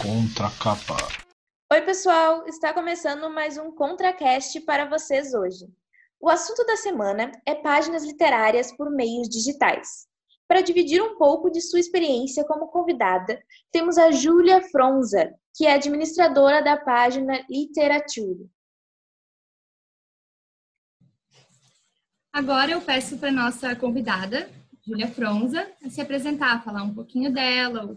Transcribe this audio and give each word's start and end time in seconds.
Contracapa. 0.00 0.96
Oi, 1.70 1.82
pessoal! 1.82 2.46
Está 2.46 2.72
começando 2.72 3.28
mais 3.28 3.58
um 3.58 3.70
ContraCast 3.72 4.60
para 4.62 4.88
vocês 4.88 5.34
hoje. 5.34 5.66
O 6.18 6.30
assunto 6.30 6.64
da 6.64 6.76
semana 6.76 7.30
é 7.44 7.54
páginas 7.54 8.02
literárias 8.02 8.74
por 8.74 8.90
meios 8.90 9.28
digitais. 9.28 10.06
Para 10.48 10.62
dividir 10.62 11.02
um 11.02 11.18
pouco 11.18 11.50
de 11.50 11.60
sua 11.60 11.80
experiência 11.80 12.46
como 12.46 12.68
convidada, 12.68 13.42
temos 13.70 13.98
a 13.98 14.10
Júlia 14.10 14.62
Fronza, 14.70 15.34
que 15.54 15.66
é 15.66 15.74
administradora 15.74 16.62
da 16.62 16.78
página 16.78 17.44
Literature. 17.50 18.48
Agora 22.32 22.70
eu 22.70 22.80
peço 22.80 23.18
para 23.18 23.30
nossa 23.30 23.76
convidada, 23.76 24.50
Júlia 24.82 25.06
Fronza, 25.06 25.70
se 25.90 26.00
apresentar, 26.00 26.64
falar 26.64 26.82
um 26.82 26.94
pouquinho 26.94 27.30
dela, 27.30 27.94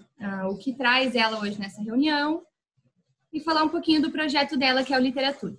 o 0.50 0.58
que 0.58 0.74
traz 0.74 1.16
ela 1.16 1.40
hoje 1.40 1.58
nessa 1.58 1.82
reunião 1.82 2.46
e 3.32 3.40
falar 3.40 3.64
um 3.64 3.70
pouquinho 3.70 4.02
do 4.02 4.12
projeto 4.12 4.58
dela, 4.58 4.84
que 4.84 4.94
é 4.94 4.98
o 4.98 5.02
Literatura. 5.02 5.56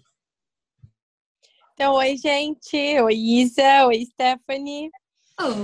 Então, 1.73 1.95
oi, 1.95 2.19
gente. 2.19 2.77
Oi, 3.01 3.15
Isa. 3.15 3.87
Oi, 3.87 4.05
Stephanie. 4.05 4.91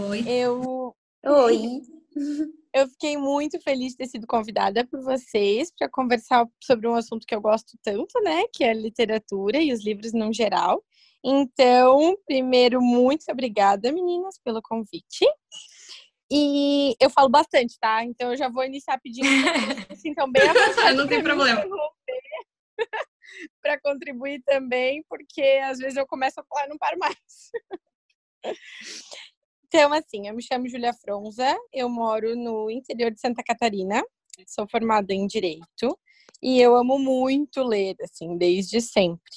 Oi. 0.09 0.25
Eu. 0.27 0.95
Oi. 1.25 1.83
Eu 2.75 2.89
fiquei 2.89 3.19
muito 3.19 3.61
feliz 3.61 3.93
de 3.93 3.99
ter 3.99 4.07
sido 4.07 4.27
convidada 4.27 4.87
por 4.87 5.03
vocês 5.03 5.71
para 5.79 5.91
conversar 5.91 6.49
sobre 6.59 6.89
um 6.89 6.95
assunto 6.95 7.27
que 7.27 7.35
eu 7.35 7.41
gosto 7.41 7.77
tanto, 7.83 8.19
né? 8.23 8.45
Que 8.51 8.65
é 8.65 8.71
a 8.71 8.75
literatura 8.75 9.59
e 9.59 9.75
os 9.75 9.85
livros 9.85 10.15
no 10.15 10.33
geral. 10.33 10.83
Então, 11.25 12.17
primeiro, 12.27 12.81
muito 12.83 13.31
obrigada, 13.31 13.93
meninas, 13.93 14.39
pelo 14.43 14.61
convite. 14.61 15.25
E 16.35 16.97
eu 16.99 17.11
falo 17.11 17.29
bastante, 17.29 17.79
tá? 17.79 18.03
Então 18.03 18.31
eu 18.31 18.37
já 18.39 18.49
vou 18.49 18.65
iniciar 18.65 18.99
pedindo 19.01 19.29
que 19.87 19.97
sintam 19.97 20.33
bem 20.33 20.43
Não 20.97 21.07
tem 21.07 21.23
problema. 21.23 21.63
para 23.61 23.79
contribuir 23.85 24.43
também, 24.43 25.05
porque 25.11 25.43
às 25.63 25.79
vezes 25.79 25.97
eu 25.97 26.07
começo 26.07 26.41
a 26.41 26.45
falar 26.45 26.65
e 26.65 26.69
não 26.71 26.79
paro 26.79 26.99
mais. 26.99 27.51
então, 29.69 29.93
assim, 29.93 30.27
eu 30.27 30.35
me 30.35 30.43
chamo 30.43 30.69
Julia 30.71 30.95
Fronza, 30.95 31.55
eu 31.71 31.91
moro 31.91 32.35
no 32.35 32.71
interior 32.71 33.11
de 33.11 33.21
Santa 33.21 33.43
Catarina, 33.45 34.03
sou 34.47 34.67
formada 34.67 35.13
em 35.13 35.27
Direito 35.27 35.99
e 36.43 36.59
eu 36.61 36.75
amo 36.75 36.99
muito 36.99 37.63
ler, 37.63 37.95
assim, 38.01 38.39
desde 38.39 38.81
sempre. 38.81 39.31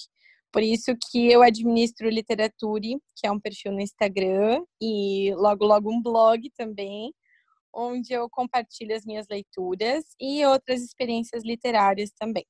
Por 0.56 0.64
isso 0.64 0.96
que 1.12 1.30
eu 1.30 1.44
administro 1.44 2.08
Literature, 2.08 2.98
que 3.14 3.28
é 3.28 3.32
um 3.32 3.38
perfil 3.38 3.74
no 3.74 3.82
Instagram, 3.82 4.64
e 4.82 5.34
logo, 5.36 5.66
logo 5.66 5.92
um 5.92 6.02
blog 6.02 6.50
também, 6.56 7.14
onde 7.74 8.14
eu 8.14 8.30
compartilho 8.30 8.96
as 8.96 9.06
minhas 9.06 9.28
leituras 9.30 10.06
e 10.18 10.46
outras 10.46 10.82
experiências 10.82 11.44
literárias 11.44 12.10
também. 12.18 12.46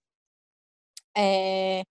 É, 1.17 1.81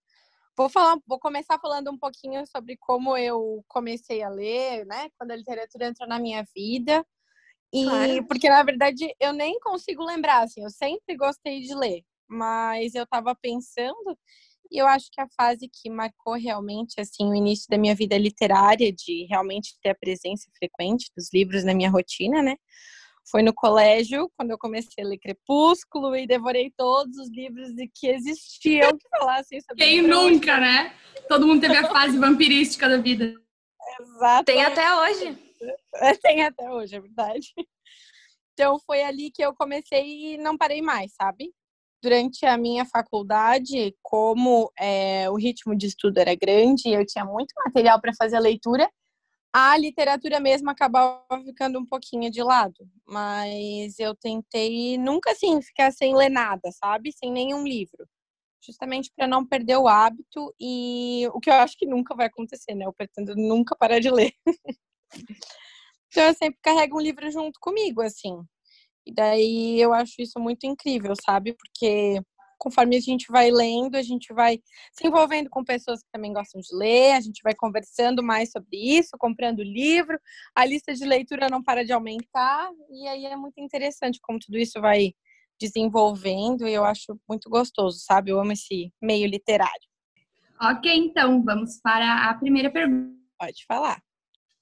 vou 0.57 0.69
falar, 0.69 0.97
vou 1.05 1.19
começar 1.19 1.59
falando 1.59 1.91
um 1.91 1.99
pouquinho 1.99 2.47
sobre 2.47 2.77
como 2.77 3.17
eu 3.17 3.65
comecei 3.67 4.23
a 4.23 4.29
ler, 4.29 4.87
né? 4.87 5.09
Quando 5.19 5.33
a 5.33 5.37
literatura 5.37 5.89
entrou 5.89 6.09
na 6.09 6.21
minha 6.21 6.45
vida. 6.55 7.05
E 7.73 7.87
claro. 7.87 8.27
porque 8.29 8.49
na 8.49 8.63
verdade 8.63 9.13
eu 9.19 9.33
nem 9.33 9.59
consigo 9.59 10.05
lembrar, 10.05 10.45
assim, 10.45 10.63
eu 10.63 10.71
sempre 10.71 11.17
gostei 11.17 11.63
de 11.63 11.75
ler, 11.75 12.05
mas 12.29 12.95
eu 12.95 13.03
estava 13.03 13.35
pensando 13.35 14.17
e 14.75 14.79
eu 14.79 14.89
acho 14.89 15.07
que 15.13 15.21
a 15.21 15.29
fase 15.37 15.71
que 15.73 15.89
marcou 15.89 16.35
realmente 16.35 17.01
assim 17.01 17.31
o 17.31 17.35
início 17.35 17.67
da 17.71 17.79
minha 17.79 17.95
vida 17.95 18.19
literária, 18.19 18.93
de 18.93 19.25
realmente 19.31 19.77
ter 19.81 19.91
a 19.91 19.95
presença 19.95 20.51
frequente 20.59 21.13
dos 21.17 21.33
livros 21.33 21.63
na 21.63 21.73
minha 21.73 21.89
rotina, 21.89 22.43
né? 22.43 22.57
Foi 23.31 23.41
no 23.41 23.55
colégio, 23.55 24.29
quando 24.37 24.51
eu 24.51 24.59
comecei 24.59 25.05
a 25.05 25.07
ler 25.07 25.19
Crepúsculo 25.19 26.17
e 26.17 26.27
devorei 26.27 26.73
todos 26.77 27.17
os 27.17 27.31
livros 27.31 27.71
que 27.95 28.09
existiam 28.09 28.99
que 28.99 29.09
falassem 29.09 29.61
sobre 29.61 29.83
Quem 29.83 30.03
nunca, 30.03 30.59
né? 30.59 30.93
Todo 31.29 31.47
mundo 31.47 31.61
teve 31.61 31.77
a 31.77 31.89
fase 31.89 32.19
vampirística 32.19 32.89
da 32.89 32.97
vida. 32.97 33.33
Exato. 34.01 34.45
Tem 34.45 34.63
até 34.65 34.93
hoje. 34.93 35.39
Tem 36.21 36.45
até 36.45 36.71
hoje, 36.71 36.97
é 36.97 37.01
verdade. 37.01 37.47
Então 38.53 38.79
foi 38.81 39.03
ali 39.03 39.31
que 39.31 39.43
eu 39.43 39.55
comecei 39.55 40.35
e 40.35 40.37
não 40.37 40.59
parei 40.59 40.83
mais, 40.83 41.13
sabe? 41.15 41.53
Durante 42.05 42.45
a 42.45 42.59
minha 42.59 42.85
faculdade, 42.85 43.97
como 44.03 44.71
é, 44.79 45.31
o 45.31 45.37
ritmo 45.37 45.75
de 45.75 45.87
estudo 45.87 46.19
era 46.19 46.35
grande, 46.35 46.91
eu 46.91 47.07
tinha 47.07 47.25
muito 47.25 47.55
material 47.65 47.99
para 47.99 48.13
fazer 48.15 48.37
a 48.37 48.41
leitura, 48.41 48.87
a 49.51 49.75
literatura 49.79 50.39
mesmo 50.39 50.69
acabava 50.69 51.25
ficando 51.47 51.79
um 51.79 51.87
pouquinho 51.87 52.31
de 52.31 52.43
lado, 52.43 52.87
mas 53.07 53.99
eu 53.99 54.15
tentei 54.15 54.99
nunca 54.99 55.31
assim 55.31 55.63
ficar 55.63 55.93
sem 55.93 56.15
ler 56.15 56.29
nada, 56.29 56.71
sabe? 56.73 57.11
Sem 57.11 57.33
nenhum 57.33 57.65
livro. 57.65 58.07
Justamente 58.61 59.11
para 59.17 59.27
não 59.27 59.47
perder 59.47 59.79
o 59.79 59.89
hábito 59.89 60.55
e 60.61 61.27
o 61.33 61.41
que 61.41 61.49
eu 61.49 61.55
acho 61.55 61.79
que 61.79 61.87
nunca 61.87 62.15
vai 62.15 62.27
acontecer, 62.27 62.75
né? 62.75 62.85
Eu 62.85 62.93
pretendo 62.93 63.35
nunca 63.35 63.75
parar 63.75 63.99
de 63.99 64.11
ler. 64.11 64.35
então 66.09 66.25
eu 66.25 66.35
sempre 66.35 66.59
carrego 66.63 66.99
um 66.99 67.03
livro 67.03 67.31
junto 67.31 67.59
comigo, 67.61 68.03
assim. 68.03 68.45
E 69.07 69.13
daí 69.13 69.81
eu 69.81 69.93
acho 69.93 70.15
isso 70.21 70.39
muito 70.39 70.67
incrível, 70.67 71.15
sabe? 71.25 71.55
Porque 71.55 72.21
conforme 72.59 72.97
a 72.97 73.01
gente 73.01 73.27
vai 73.31 73.51
lendo, 73.51 73.97
a 73.97 74.03
gente 74.03 74.33
vai 74.33 74.59
se 74.93 75.07
envolvendo 75.07 75.51
com 75.51 75.63
pessoas 75.63 76.03
que 76.03 76.09
também 76.11 76.33
gostam 76.33 76.61
de 76.61 76.75
ler, 76.75 77.13
a 77.13 77.21
gente 77.21 77.43
vai 77.43 77.55
conversando 77.55 78.23
mais 78.23 78.51
sobre 78.51 78.77
isso, 78.77 79.19
comprando 79.19 79.63
livro, 79.63 80.19
a 80.55 80.65
lista 80.65 80.95
de 80.95 81.05
leitura 81.05 81.49
não 81.51 81.63
para 81.63 81.85
de 81.85 81.93
aumentar, 81.93 82.71
e 82.91 83.07
aí 83.07 83.27
é 83.27 83.37
muito 83.37 83.59
interessante 83.59 84.19
como 84.23 84.39
tudo 84.39 84.57
isso 84.57 84.81
vai 84.81 85.13
desenvolvendo, 85.61 86.67
e 86.67 86.73
eu 86.73 86.85
acho 86.85 87.19
muito 87.29 87.51
gostoso, 87.51 87.99
sabe? 88.01 88.31
Eu 88.31 88.41
amo 88.41 88.53
esse 88.53 88.91
meio 89.01 89.29
literário. 89.29 89.89
Ok, 90.61 90.91
então, 90.91 91.43
vamos 91.45 91.81
para 91.83 92.31
a 92.31 92.35
primeira 92.35 92.71
pergunta. 92.71 93.15
Pode 93.39 93.65
falar. 93.67 94.01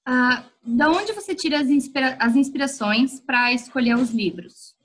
Ah, 0.05 0.43
da 0.65 0.89
onde 0.89 1.13
você 1.13 1.33
tira 1.33 1.59
as, 1.59 1.69
inspira 1.69 2.17
as 2.19 2.35
inspirações 2.35 3.19
para 3.21 3.53
escolher 3.53 3.95
os 3.95 4.11
livros 4.11 4.75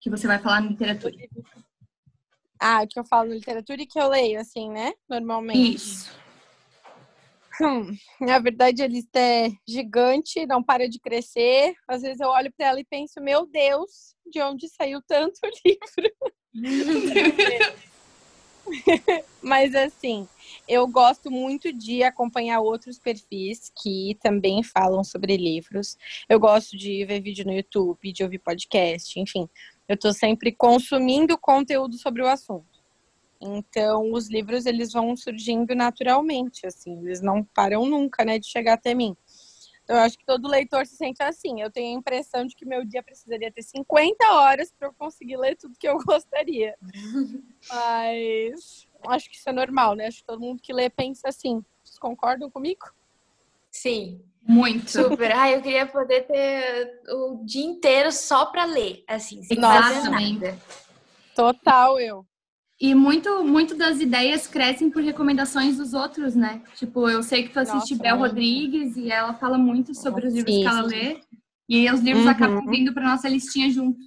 que 0.00 0.08
você 0.08 0.26
vai 0.26 0.38
falar 0.38 0.60
na 0.60 0.70
literatura? 0.70 1.16
Ah, 2.60 2.86
que 2.86 2.98
eu 2.98 3.04
falo 3.04 3.32
literatura 3.32 3.82
e 3.82 3.86
que 3.86 3.98
eu 3.98 4.08
leio, 4.08 4.40
assim, 4.40 4.70
né? 4.70 4.92
Normalmente. 5.08 5.74
Isso. 5.76 6.16
Hum, 7.60 7.96
na 8.20 8.38
verdade, 8.38 8.82
a 8.82 8.86
lista 8.86 9.18
é 9.18 9.50
gigante, 9.66 10.46
não 10.46 10.62
para 10.62 10.88
de 10.88 11.00
crescer. 11.00 11.74
Às 11.88 12.02
vezes 12.02 12.20
eu 12.20 12.28
olho 12.28 12.52
para 12.56 12.66
ela 12.66 12.80
e 12.80 12.84
penso, 12.84 13.20
meu 13.20 13.46
Deus, 13.46 14.14
de 14.30 14.40
onde 14.42 14.68
saiu 14.68 15.00
tanto 15.06 15.38
livro? 15.64 16.12
Mas 19.42 19.74
assim, 19.74 20.26
eu 20.68 20.86
gosto 20.86 21.30
muito 21.30 21.72
de 21.72 22.02
acompanhar 22.02 22.60
outros 22.60 22.98
perfis 22.98 23.70
que 23.82 24.16
também 24.22 24.62
falam 24.62 25.04
sobre 25.04 25.36
livros. 25.36 25.96
Eu 26.28 26.40
gosto 26.40 26.76
de 26.76 27.04
ver 27.04 27.20
vídeo 27.20 27.44
no 27.44 27.52
YouTube, 27.52 28.12
de 28.12 28.22
ouvir 28.22 28.38
podcast, 28.38 29.18
enfim. 29.18 29.48
Eu 29.88 29.94
estou 29.94 30.12
sempre 30.12 30.52
consumindo 30.52 31.38
conteúdo 31.38 31.96
sobre 31.96 32.22
o 32.22 32.26
assunto. 32.26 32.76
Então, 33.40 34.12
os 34.12 34.28
livros 34.28 34.66
eles 34.66 34.92
vão 34.92 35.16
surgindo 35.16 35.74
naturalmente, 35.74 36.66
assim, 36.66 36.98
eles 37.00 37.20
não 37.20 37.44
param 37.44 37.84
nunca, 37.84 38.24
né, 38.24 38.38
de 38.38 38.48
chegar 38.48 38.74
até 38.74 38.94
mim. 38.94 39.14
Eu 39.88 39.96
acho 39.98 40.18
que 40.18 40.26
todo 40.26 40.48
leitor 40.48 40.84
se 40.86 40.96
sente 40.96 41.22
assim. 41.22 41.60
Eu 41.60 41.70
tenho 41.70 41.94
a 41.94 41.98
impressão 41.98 42.44
de 42.44 42.56
que 42.56 42.66
meu 42.66 42.84
dia 42.84 43.02
precisaria 43.02 43.52
ter 43.52 43.62
50 43.62 44.32
horas 44.32 44.72
para 44.76 44.88
eu 44.88 44.94
conseguir 44.94 45.36
ler 45.36 45.56
tudo 45.56 45.78
que 45.78 45.88
eu 45.88 45.96
gostaria. 46.04 46.76
Mas 47.68 48.86
acho 49.08 49.30
que 49.30 49.36
isso 49.36 49.48
é 49.48 49.52
normal, 49.52 49.94
né? 49.94 50.06
Acho 50.06 50.18
que 50.18 50.24
todo 50.24 50.40
mundo 50.40 50.60
que 50.60 50.72
lê 50.72 50.90
pensa 50.90 51.28
assim. 51.28 51.64
Vocês 51.84 51.98
concordam 51.98 52.50
comigo? 52.50 52.92
Sim. 53.70 54.20
Muito. 54.42 54.90
Super. 54.90 55.32
Ah, 55.32 55.50
eu 55.50 55.60
queria 55.60 55.86
poder 55.86 56.22
ter 56.22 57.02
o 57.08 57.44
dia 57.44 57.64
inteiro 57.64 58.12
só 58.12 58.46
para 58.46 58.64
ler, 58.64 59.02
assim, 59.08 59.42
sem 59.42 59.58
Nossa, 59.58 59.82
fazer 59.82 60.08
nada. 60.08 60.58
Total, 61.34 61.98
eu. 61.98 62.24
E 62.78 62.94
muito, 62.94 63.42
muito 63.42 63.74
das 63.74 64.00
ideias 64.00 64.46
crescem 64.46 64.90
por 64.90 65.02
recomendações 65.02 65.78
dos 65.78 65.94
outros, 65.94 66.34
né? 66.34 66.62
Tipo, 66.74 67.08
eu 67.08 67.22
sei 67.22 67.44
que 67.44 67.48
tu 67.52 67.58
assiste 67.60 67.92
Nossa, 67.92 68.02
Bel. 68.02 68.18
Rodrigues 68.18 68.96
e 68.96 69.10
ela 69.10 69.32
fala 69.34 69.56
muito 69.56 69.94
sobre 69.94 70.26
os 70.26 70.34
livros 70.34 70.54
Sim, 70.54 70.60
que 70.60 70.66
ela 70.68 70.82
lê. 70.82 71.20
E 71.68 71.90
os 71.90 72.00
livros 72.00 72.26
Uhum. 72.26 72.30
acabam 72.30 72.66
vindo 72.66 72.92
para 72.92 73.08
nossa 73.08 73.28
listinha 73.28 73.70
junto. 73.70 73.98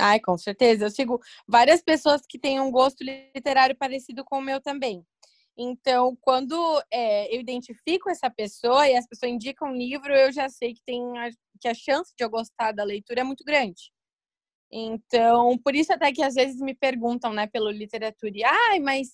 Ai, 0.00 0.18
com 0.20 0.36
certeza. 0.38 0.86
Eu 0.86 0.90
sigo 0.90 1.20
várias 1.46 1.82
pessoas 1.82 2.22
que 2.26 2.38
têm 2.38 2.60
um 2.60 2.70
gosto 2.70 3.04
literário 3.04 3.76
parecido 3.76 4.24
com 4.24 4.38
o 4.38 4.42
meu 4.42 4.60
também. 4.60 5.04
Então, 5.56 6.16
quando 6.20 6.54
é, 6.92 7.34
eu 7.34 7.40
identifico 7.40 8.10
essa 8.10 8.30
pessoa 8.30 8.88
e 8.88 8.96
as 8.96 9.06
pessoas 9.06 9.32
indicam 9.32 9.68
um 9.68 9.76
livro, 9.76 10.12
eu 10.14 10.30
já 10.30 10.48
sei 10.48 10.74
que 10.74 10.82
tem 10.84 11.00
a, 11.18 11.30
que 11.60 11.68
a 11.68 11.74
chance 11.74 12.12
de 12.16 12.24
eu 12.24 12.28
gostar 12.28 12.72
da 12.72 12.84
leitura 12.84 13.20
é 13.20 13.24
muito 13.24 13.42
grande. 13.44 13.90
Então, 14.72 15.56
por 15.58 15.74
isso 15.74 15.92
até 15.92 16.12
que 16.12 16.22
às 16.22 16.34
vezes 16.34 16.60
me 16.60 16.74
perguntam, 16.74 17.32
né, 17.32 17.46
pelo 17.46 17.70
literatura, 17.70 18.32
ai, 18.70 18.80
mas 18.80 19.10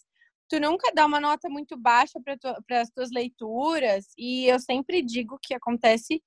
tu 0.48 0.58
nunca 0.60 0.92
dá 0.94 1.06
uma 1.06 1.20
nota 1.20 1.48
muito 1.48 1.76
baixa 1.76 2.18
para 2.20 2.80
as 2.80 2.90
tuas 2.90 3.10
leituras, 3.10 4.06
e 4.18 4.46
eu 4.46 4.58
sempre 4.60 5.02
digo 5.02 5.38
que 5.42 5.54
acontece 5.54 6.22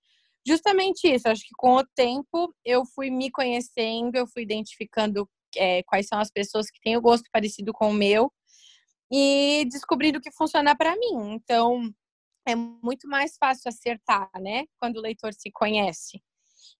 justamente 0.47 1.07
isso. 1.07 1.27
Acho 1.27 1.41
que 1.43 1.55
com 1.57 1.75
o 1.75 1.85
tempo 1.95 2.53
eu 2.63 2.85
fui 2.85 3.09
me 3.09 3.31
conhecendo, 3.31 4.15
eu 4.15 4.27
fui 4.27 4.43
identificando 4.43 5.29
é, 5.55 5.83
quais 5.83 6.07
são 6.07 6.19
as 6.19 6.31
pessoas 6.31 6.69
que 6.69 6.79
têm 6.81 6.97
o 6.97 7.01
gosto 7.01 7.29
parecido 7.31 7.73
com 7.73 7.89
o 7.89 7.93
meu 7.93 8.31
e 9.11 9.65
descobrindo 9.71 10.19
o 10.19 10.21
que 10.21 10.31
funciona 10.31 10.75
para 10.75 10.95
mim. 10.95 11.33
Então, 11.33 11.91
é 12.47 12.55
muito 12.55 13.07
mais 13.07 13.37
fácil 13.37 13.69
acertar, 13.69 14.29
né? 14.39 14.65
Quando 14.79 14.97
o 14.97 15.01
leitor 15.01 15.33
se 15.33 15.51
conhece. 15.51 16.21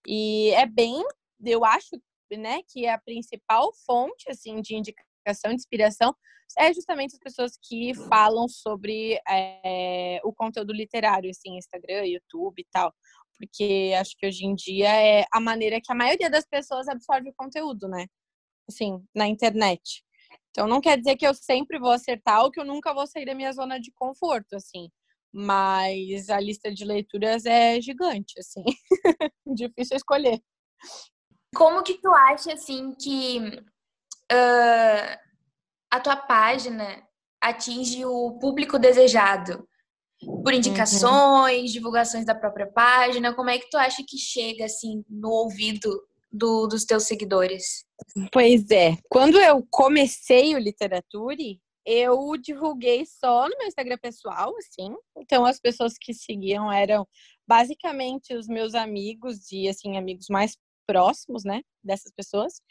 E 0.07 0.51
é 0.51 0.65
bem, 0.65 1.03
eu 1.44 1.65
acho, 1.65 1.89
né, 2.31 2.62
que 2.68 2.86
é 2.86 2.94
a 2.94 3.00
principal 3.00 3.72
fonte 3.86 4.30
assim 4.30 4.62
de 4.62 4.75
indicação, 4.75 5.50
de 5.50 5.56
inspiração 5.56 6.16
é 6.57 6.74
justamente 6.74 7.16
as 7.16 7.19
pessoas 7.19 7.57
que 7.62 7.94
falam 8.07 8.48
sobre 8.48 9.19
é, 9.27 10.19
o 10.24 10.31
conteúdo 10.31 10.72
literário, 10.72 11.30
assim, 11.30 11.57
Instagram, 11.57 12.06
YouTube 12.06 12.62
e 12.62 12.68
tal. 12.72 12.94
Porque 13.38 13.94
acho 14.00 14.16
que 14.18 14.27
hoje 14.27 14.45
em 14.45 14.56
dia 14.56 14.89
é 14.89 15.25
a 15.33 15.42
maneira 15.42 15.81
que 15.81 15.92
a 15.92 15.95
maioria 15.95 16.30
das 16.30 16.45
pessoas 16.45 16.88
absorve 16.88 17.30
o 17.30 17.33
conteúdo, 17.36 17.88
né? 17.89 18.06
Assim, 18.69 19.04
na 19.13 19.27
internet. 19.27 20.04
Então 20.51 20.68
não 20.68 20.80
quer 20.80 20.98
dizer 20.98 21.18
que 21.18 21.27
eu 21.27 21.33
sempre 21.33 21.80
vou 21.80 21.92
acertar 21.92 22.44
ou 22.44 22.51
que 22.51 22.60
eu 22.60 22.66
nunca 22.66 22.94
vou 22.94 23.07
sair 23.07 23.25
da 23.25 23.36
minha 23.36 23.51
zona 23.51 23.80
de 23.80 23.92
conforto, 23.94 24.56
assim 24.56 24.89
mas 25.38 26.30
a 26.30 26.39
lista 26.39 26.74
de 26.74 26.86
leituras 26.86 27.45
é 27.45 27.81
gigante, 27.81 28.39
assim, 28.39 28.63
difícil 29.45 29.98
escolher. 29.98 30.42
Como 31.56 31.84
que 31.84 31.96
tu 31.96 32.10
acha, 32.13 32.54
assim, 32.54 32.94
que 32.94 33.40
uh, 34.31 35.19
a 35.92 36.00
tua 36.00 36.16
página 36.16 37.02
atinge 37.42 38.06
o 38.06 38.38
público 38.40 38.78
desejado? 38.78 39.68
Por 40.19 40.54
uhum. 40.54 40.57
indicações, 40.57 41.69
uhum. 41.69 41.74
divulgações 41.74 42.25
da 42.25 42.36
própria 42.36 42.68
página, 42.72 43.34
como 43.34 43.50
é 43.50 43.57
que 43.57 43.69
tu 43.69 43.78
acha 43.78 44.04
que 44.07 44.18
chega, 44.18 44.66
assim, 44.66 45.04
no 45.10 45.30
ouvido 45.30 45.90
do, 46.31 46.68
dos 46.68 46.86
teus 46.86 47.04
seguidores? 47.04 47.86
Pois 48.31 48.69
é, 48.72 48.98
quando 49.10 49.40
eu 49.40 49.66
comecei 49.69 50.56
o 50.56 50.60
Literature, 50.60 51.60
eu 51.86 52.36
divulguei 52.38 53.06
só 53.06 53.48
no 53.48 53.58
meu 53.58 53.68
Instagram 53.68 53.98
pessoal, 54.01 54.54
assim. 54.58 54.96
Então 55.18 55.46
as 55.46 55.60
pessoas 55.60 55.94
que 56.00 56.13
seguiam 56.13 56.72
eram 56.72 57.08
basicamente 57.48 58.34
os 58.34 58.48
meus 58.48 58.74
amigos 58.74 59.51
e 59.51 59.68
assim 59.68 59.98
amigos 59.98 60.25
mais 60.30 60.58
próximos, 60.86 61.44
né, 61.44 61.62
dessas 61.84 62.12
pessoas. 62.16 62.62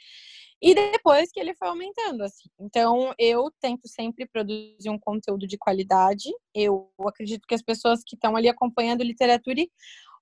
E 0.62 0.74
depois 0.74 1.30
que 1.30 1.40
ele 1.40 1.54
foi 1.54 1.68
aumentando, 1.68 2.22
assim. 2.22 2.48
Então, 2.58 3.12
eu 3.18 3.50
tento 3.60 3.86
sempre 3.86 4.26
produzir 4.26 4.88
um 4.88 4.98
conteúdo 4.98 5.46
de 5.46 5.58
qualidade. 5.58 6.30
Eu 6.54 6.90
acredito 7.06 7.46
que 7.46 7.54
as 7.54 7.62
pessoas 7.62 8.00
que 8.06 8.16
estão 8.16 8.34
ali 8.36 8.48
acompanhando 8.48 9.02
literatura 9.02 9.62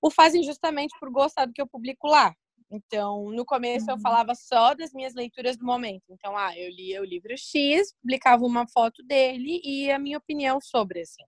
o 0.01 0.11
fazem 0.11 0.43
justamente 0.43 0.93
por 0.99 1.09
gostar 1.09 1.45
do 1.45 1.53
que 1.53 1.61
eu 1.61 1.67
publico 1.67 2.07
lá. 2.07 2.35
Então, 2.69 3.29
no 3.29 3.45
começo 3.45 3.89
eu 3.89 3.95
uhum. 3.95 4.01
falava 4.01 4.33
só 4.35 4.73
das 4.73 4.91
minhas 4.91 5.13
leituras 5.13 5.55
do 5.55 5.65
momento. 5.65 6.03
Então, 6.09 6.35
ah, 6.35 6.57
eu 6.57 6.69
lia 6.71 7.01
o 7.01 7.05
livro 7.05 7.33
X, 7.37 7.93
publicava 8.01 8.43
uma 8.43 8.67
foto 8.67 9.03
dele 9.03 9.61
e 9.63 9.91
a 9.91 9.99
minha 9.99 10.17
opinião 10.17 10.59
sobre, 10.59 11.01
assim. 11.01 11.23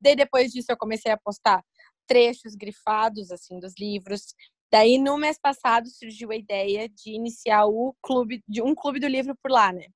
Daí, 0.00 0.14
depois 0.14 0.52
disso, 0.52 0.70
eu 0.70 0.76
comecei 0.76 1.10
a 1.10 1.16
postar 1.16 1.64
trechos 2.06 2.54
grifados, 2.54 3.32
assim, 3.32 3.58
dos 3.58 3.74
livros. 3.78 4.34
Daí, 4.72 4.98
no 4.98 5.16
mês 5.16 5.38
passado, 5.38 5.88
surgiu 5.88 6.30
a 6.32 6.36
ideia 6.36 6.88
de 6.88 7.12
iniciar 7.12 7.66
o 7.66 7.94
clube, 8.02 8.42
de 8.48 8.60
um 8.62 8.74
clube 8.74 8.98
do 9.00 9.06
livro 9.06 9.36
por 9.42 9.50
lá, 9.50 9.72
né? 9.72 9.86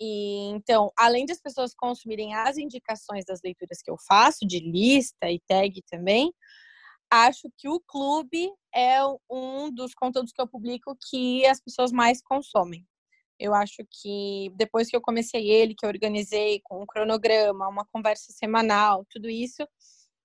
E, 0.00 0.48
então, 0.50 0.90
além 0.96 1.24
das 1.26 1.40
pessoas 1.40 1.72
consumirem 1.74 2.34
as 2.34 2.58
indicações 2.58 3.24
das 3.24 3.40
leituras 3.42 3.80
que 3.82 3.90
eu 3.90 3.96
faço, 4.08 4.46
de 4.46 4.58
lista 4.58 5.30
e 5.30 5.40
tag 5.48 5.80
também, 5.88 6.32
acho 7.10 7.48
que 7.58 7.68
o 7.68 7.80
clube 7.80 8.50
é 8.74 8.98
um 9.30 9.70
dos 9.72 9.94
conteúdos 9.94 10.32
que 10.32 10.42
eu 10.42 10.48
publico 10.48 10.96
que 11.10 11.46
as 11.46 11.60
pessoas 11.60 11.92
mais 11.92 12.22
consomem. 12.22 12.86
Eu 13.38 13.54
acho 13.54 13.84
que 13.90 14.50
depois 14.56 14.88
que 14.90 14.96
eu 14.96 15.02
comecei 15.02 15.50
ele, 15.50 15.74
que 15.76 15.86
eu 15.86 15.90
organizei 15.90 16.60
com 16.64 16.82
um 16.82 16.86
cronograma, 16.86 17.68
uma 17.68 17.86
conversa 17.92 18.32
semanal, 18.32 19.06
tudo 19.10 19.30
isso, 19.30 19.66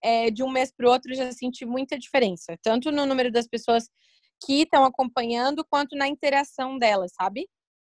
é, 0.02 0.30
de 0.30 0.44
um 0.44 0.50
mês 0.50 0.72
para 0.72 0.88
o 0.88 0.92
outro 0.92 1.14
já 1.14 1.32
senti 1.32 1.66
muita 1.66 1.98
diferença, 1.98 2.58
tanto 2.62 2.92
no 2.92 3.06
número 3.06 3.32
das 3.32 3.48
pessoas 3.48 3.90
que 4.46 4.62
estão 4.62 4.86
acompanhando, 4.86 5.66
quanto 5.70 5.96
na 5.96 6.08
interação 6.08 6.78
delas, 6.78 7.12
sabe? 7.14 7.48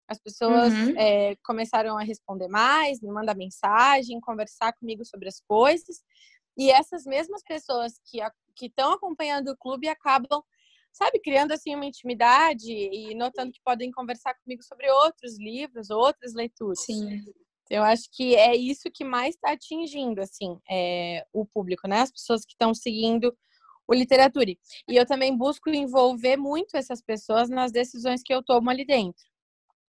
As 0.09 0.19
pessoas 0.19 0.73
uhum. 0.73 0.95
é, 0.99 1.37
começaram 1.45 1.97
a 1.97 2.03
responder 2.03 2.49
mais, 2.49 3.01
me 3.01 3.11
mandar 3.13 3.37
mensagem, 3.37 4.21
conversar 4.21 4.73
comigo 4.73 5.05
sobre 5.05 5.29
as 5.29 5.41
coisas. 5.41 6.03
E 6.59 6.71
essas 6.71 7.05
mesmas 7.05 7.43
pessoas 7.45 7.93
que 8.05 8.21
que 8.57 8.67
estão 8.67 8.93
acompanhando 8.93 9.49
o 9.49 9.57
clube 9.57 9.89
acabam, 9.89 10.43
sabe, 10.93 11.19
criando 11.21 11.53
assim 11.53 11.75
uma 11.75 11.87
intimidade 11.87 12.71
e 12.71 13.15
notando 13.15 13.53
que 13.53 13.61
podem 13.65 13.91
conversar 13.91 14.35
comigo 14.35 14.63
sobre 14.63 14.91
outros 14.91 15.39
livros, 15.39 15.89
outras 15.89 16.35
leituras. 16.35 16.85
Sim. 16.85 17.23
Eu 17.71 17.85
acho 17.85 18.09
que 18.13 18.35
é 18.35 18.55
isso 18.55 18.91
que 18.93 19.05
mais 19.05 19.37
está 19.37 19.53
atingindo, 19.53 20.21
assim, 20.21 20.59
é, 20.69 21.25
o 21.33 21.47
público, 21.47 21.87
né? 21.87 22.01
As 22.01 22.11
pessoas 22.11 22.45
que 22.45 22.53
estão 22.53 22.75
seguindo 22.75 23.33
o 23.87 23.95
literatura. 23.95 24.51
E 24.89 24.97
eu 24.97 25.07
também 25.07 25.37
busco 25.37 25.69
envolver 25.71 26.37
muito 26.37 26.77
essas 26.77 27.03
pessoas 27.03 27.49
nas 27.49 27.73
decisões 27.73 28.23
que 28.25 28.33
eu 28.33 28.43
tomo 28.43 28.71
ali 28.71 28.85
dentro. 28.85 29.23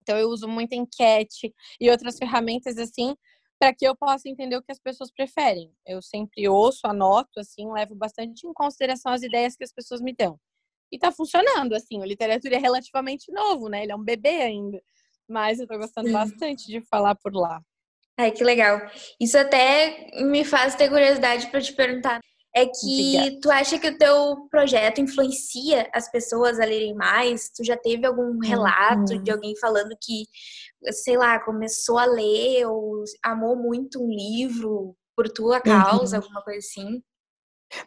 Então 0.01 0.17
eu 0.17 0.29
uso 0.29 0.47
muita 0.47 0.75
enquete 0.75 1.53
e 1.81 1.89
outras 1.89 2.17
ferramentas 2.17 2.77
assim 2.77 3.15
para 3.59 3.73
que 3.73 3.85
eu 3.85 3.95
possa 3.95 4.29
entender 4.29 4.55
o 4.55 4.61
que 4.61 4.71
as 4.71 4.79
pessoas 4.79 5.11
preferem. 5.11 5.73
Eu 5.85 6.01
sempre 6.01 6.47
ouço, 6.47 6.85
anoto, 6.85 7.39
assim, 7.39 7.71
levo 7.73 7.95
bastante 7.95 8.45
em 8.45 8.53
consideração 8.53 9.11
as 9.11 9.23
ideias 9.23 9.55
que 9.55 9.63
as 9.63 9.73
pessoas 9.73 9.99
me 9.99 10.13
dão. 10.13 10.39
E 10.91 10.99
tá 10.99 11.11
funcionando, 11.11 11.73
assim, 11.73 11.99
o 11.99 12.05
literatura 12.05 12.55
é 12.55 12.59
relativamente 12.59 13.31
novo, 13.31 13.67
né? 13.67 13.83
Ele 13.83 13.91
é 13.91 13.95
um 13.95 14.03
bebê 14.03 14.41
ainda. 14.43 14.81
Mas 15.27 15.59
eu 15.59 15.67
tô 15.67 15.77
gostando 15.77 16.11
bastante 16.13 16.67
de 16.67 16.81
falar 16.81 17.15
por 17.15 17.33
lá. 17.33 17.61
Ai, 18.19 18.31
que 18.31 18.43
legal. 18.43 18.81
Isso 19.19 19.37
até 19.37 20.09
me 20.23 20.43
faz 20.43 20.75
ter 20.75 20.89
curiosidade 20.89 21.47
para 21.47 21.61
te 21.61 21.73
perguntar. 21.73 22.19
É 22.55 22.65
que 22.65 23.17
Obrigada. 23.17 23.39
tu 23.41 23.51
acha 23.51 23.77
que 23.77 23.87
o 23.87 23.97
teu 23.97 24.47
projeto 24.49 24.99
influencia 24.99 25.87
as 25.93 26.09
pessoas 26.09 26.59
a 26.59 26.65
lerem 26.65 26.95
mais? 26.95 27.51
Tu 27.55 27.63
já 27.63 27.77
teve 27.77 28.07
algum 28.07 28.39
relato 28.39 29.13
uhum. 29.13 29.21
de 29.21 29.29
alguém 29.29 29.55
falando 29.59 29.95
que 30.01 30.25
sei 30.91 31.17
lá, 31.17 31.39
começou 31.39 31.97
a 31.97 32.05
ler 32.05 32.65
ou 32.67 33.03
amou 33.23 33.55
muito 33.55 34.03
um 34.03 34.09
livro 34.09 34.95
por 35.15 35.27
tua 35.29 35.59
causa, 35.59 36.17
uhum. 36.17 36.23
alguma 36.23 36.43
coisa 36.43 36.59
assim? 36.59 37.01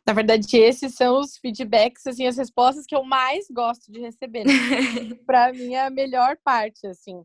Na 0.06 0.12
verdade, 0.12 0.46
esses 0.56 0.94
são 0.94 1.20
os 1.20 1.38
feedbacks, 1.38 2.06
assim, 2.06 2.26
as 2.26 2.36
respostas 2.36 2.84
que 2.86 2.94
eu 2.94 3.02
mais 3.02 3.46
gosto 3.50 3.90
de 3.90 4.00
receber. 4.00 4.44
Né? 4.44 4.52
Para 5.26 5.52
mim 5.52 5.74
é 5.74 5.86
a 5.86 5.90
melhor 5.90 6.36
parte, 6.44 6.86
assim. 6.86 7.22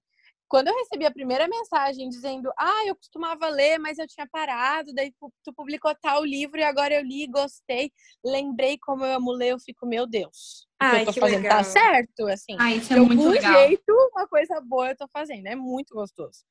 Quando 0.48 0.68
eu 0.68 0.76
recebi 0.76 1.06
a 1.06 1.12
primeira 1.12 1.48
mensagem 1.48 2.08
dizendo, 2.08 2.52
ah, 2.58 2.86
eu 2.86 2.96
costumava 2.96 3.50
ler, 3.50 3.80
mas 3.80 3.98
eu 3.98 4.08
tinha 4.08 4.28
parado, 4.32 4.94
daí 4.94 5.12
tu 5.44 5.54
publicou 5.54 5.94
tal 5.96 6.24
livro 6.24 6.60
e 6.60 6.64
agora 6.64 6.94
eu 6.94 7.04
li, 7.04 7.26
gostei, 7.28 7.92
lembrei 8.24 8.78
como 8.78 9.04
eu 9.04 9.16
amo 9.16 9.32
ler, 9.32 9.54
eu 9.54 9.60
fico, 9.60 9.88
meu 9.88 10.06
Deus, 10.06 10.68
Ai, 10.80 10.98
que 10.98 11.02
eu 11.02 11.06
tô 11.06 11.14
que 11.14 11.20
fazendo 11.20 11.44
tá 11.44 11.58
legal. 11.58 11.58
tá 11.58 11.64
certo, 11.64 12.28
assim. 12.28 12.56
Ah, 12.60 12.74
isso 12.74 12.94
é 12.94 12.96
de 12.96 13.00
algum 13.02 13.30
legal. 13.30 13.54
jeito, 13.54 13.92
uma 14.14 14.28
coisa 14.28 14.62
boa 14.62 14.90
eu 14.90 14.98
tô 14.98 15.08
fazendo, 15.12 15.48
é 15.48 15.56
muito 15.56 15.96
gostoso. 15.96 16.44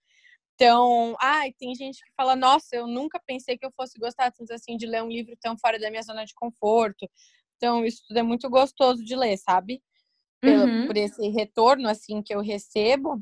Então, 0.55 1.17
ai, 1.21 1.53
tem 1.53 1.75
gente 1.75 1.99
que 1.99 2.13
fala, 2.17 2.35
nossa, 2.37 2.77
eu 2.77 2.87
nunca 2.87 3.21
pensei 3.27 3.57
que 3.57 3.67
eu 3.67 3.73
fosse 3.77 3.99
gostar 3.99 4.31
tanto 4.33 4.53
assim 4.53 4.77
de 4.77 4.87
ler 4.87 5.03
um 5.03 5.09
livro 5.09 5.37
tão 5.41 5.57
fora 5.59 5.79
da 5.79 5.91
minha 5.91 6.03
zona 6.03 6.25
de 6.25 6.35
conforto. 6.35 7.09
Então, 7.57 7.85
isso 7.85 8.03
tudo 8.07 8.19
é 8.19 8.23
muito 8.23 8.49
gostoso 8.49 9.05
de 9.05 9.17
ler, 9.17 9.37
sabe? 9.37 9.83
Pelo, 10.41 10.65
uhum. 10.65 10.87
Por 10.87 10.97
esse 10.97 11.29
retorno, 11.29 11.89
assim, 11.89 12.23
que 12.23 12.35
eu 12.35 12.41
recebo 12.41 13.21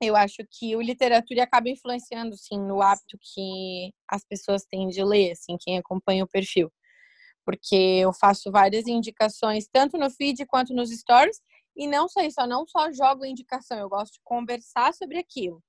eu 0.00 0.16
acho 0.16 0.38
que 0.50 0.76
o 0.76 0.80
literatura 0.80 1.44
acaba 1.44 1.68
influenciando, 1.70 2.36
sim, 2.36 2.58
no 2.58 2.82
hábito 2.82 3.18
que 3.34 3.92
as 4.08 4.24
pessoas 4.24 4.64
têm 4.64 4.88
de 4.88 5.02
ler, 5.04 5.32
assim, 5.32 5.56
quem 5.60 5.78
acompanha 5.78 6.24
o 6.24 6.28
perfil. 6.28 6.72
Porque 7.44 7.76
eu 7.76 8.12
faço 8.12 8.50
várias 8.52 8.86
indicações, 8.86 9.68
tanto 9.72 9.98
no 9.98 10.10
feed 10.10 10.46
quanto 10.46 10.74
nos 10.74 10.90
stories, 10.90 11.40
e 11.76 11.86
não 11.86 12.08
só 12.08 12.20
isso, 12.22 12.40
eu 12.40 12.46
não 12.48 12.66
só 12.66 12.90
jogo 12.92 13.24
indicação, 13.24 13.78
eu 13.78 13.88
gosto 13.88 14.14
de 14.14 14.20
conversar 14.24 14.94
sobre 14.94 15.18
aquilo. 15.18 15.62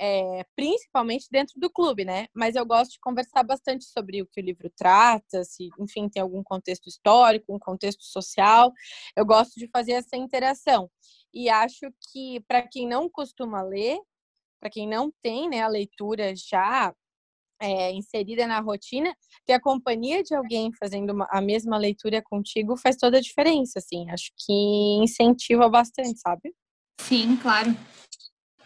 É, 0.00 0.44
principalmente 0.56 1.28
dentro 1.30 1.54
do 1.60 1.70
clube, 1.70 2.04
né? 2.04 2.26
Mas 2.34 2.56
eu 2.56 2.66
gosto 2.66 2.92
de 2.92 3.00
conversar 3.00 3.44
bastante 3.44 3.84
sobre 3.84 4.22
o 4.22 4.26
que 4.26 4.40
o 4.40 4.44
livro 4.44 4.70
trata, 4.76 5.44
se, 5.44 5.70
enfim, 5.78 6.08
tem 6.08 6.20
algum 6.22 6.42
contexto 6.42 6.88
histórico, 6.88 7.54
um 7.54 7.58
contexto 7.60 8.02
social. 8.04 8.72
Eu 9.16 9.24
gosto 9.24 9.54
de 9.58 9.68
fazer 9.68 9.92
essa 9.92 10.16
interação. 10.16 10.90
E 11.34 11.48
acho 11.48 11.92
que 12.10 12.40
para 12.46 12.62
quem 12.62 12.86
não 12.86 13.10
costuma 13.10 13.60
ler, 13.60 13.98
para 14.60 14.70
quem 14.70 14.88
não 14.88 15.12
tem 15.22 15.48
né, 15.48 15.60
a 15.62 15.68
leitura 15.68 16.32
já 16.36 16.94
é, 17.60 17.92
inserida 17.92 18.46
na 18.46 18.60
rotina, 18.60 19.14
ter 19.44 19.54
a 19.54 19.60
companhia 19.60 20.22
de 20.22 20.34
alguém 20.34 20.70
fazendo 20.78 21.12
uma, 21.12 21.26
a 21.30 21.40
mesma 21.40 21.76
leitura 21.76 22.22
contigo 22.22 22.76
faz 22.76 22.96
toda 22.96 23.18
a 23.18 23.20
diferença, 23.20 23.78
assim. 23.78 24.08
Acho 24.10 24.30
que 24.36 24.52
incentiva 25.02 25.68
bastante, 25.68 26.18
sabe? 26.20 26.54
Sim, 27.00 27.36
claro. 27.36 27.76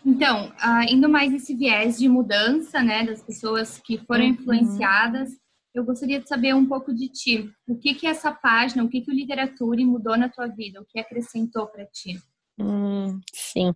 Então, 0.05 0.49
uh, 0.49 0.85
indo 0.89 1.09
mais 1.09 1.31
nesse 1.31 1.55
viés 1.55 1.99
de 1.99 2.09
mudança, 2.09 2.83
né, 2.83 3.05
das 3.05 3.23
pessoas 3.23 3.79
que 3.79 3.99
foram 3.99 4.25
uhum. 4.25 4.31
influenciadas, 4.31 5.31
eu 5.75 5.85
gostaria 5.85 6.21
de 6.21 6.29
saber 6.29 6.55
um 6.55 6.67
pouco 6.67 6.95
de 6.95 7.09
ti. 7.09 7.51
O 7.69 7.77
que 7.77 7.95
que 7.95 8.07
essa 8.07 8.33
página, 8.33 8.85
o 8.85 8.89
que 8.89 9.01
que 9.01 9.11
o 9.11 9.15
Literatura 9.15 9.85
mudou 9.85 10.17
na 10.17 10.29
tua 10.29 10.47
vida? 10.47 10.81
O 10.81 10.85
que 10.85 10.99
acrescentou 10.99 11.67
para 11.67 11.87
ti? 11.87 12.19
Hum, 12.59 13.21
sim, 13.33 13.73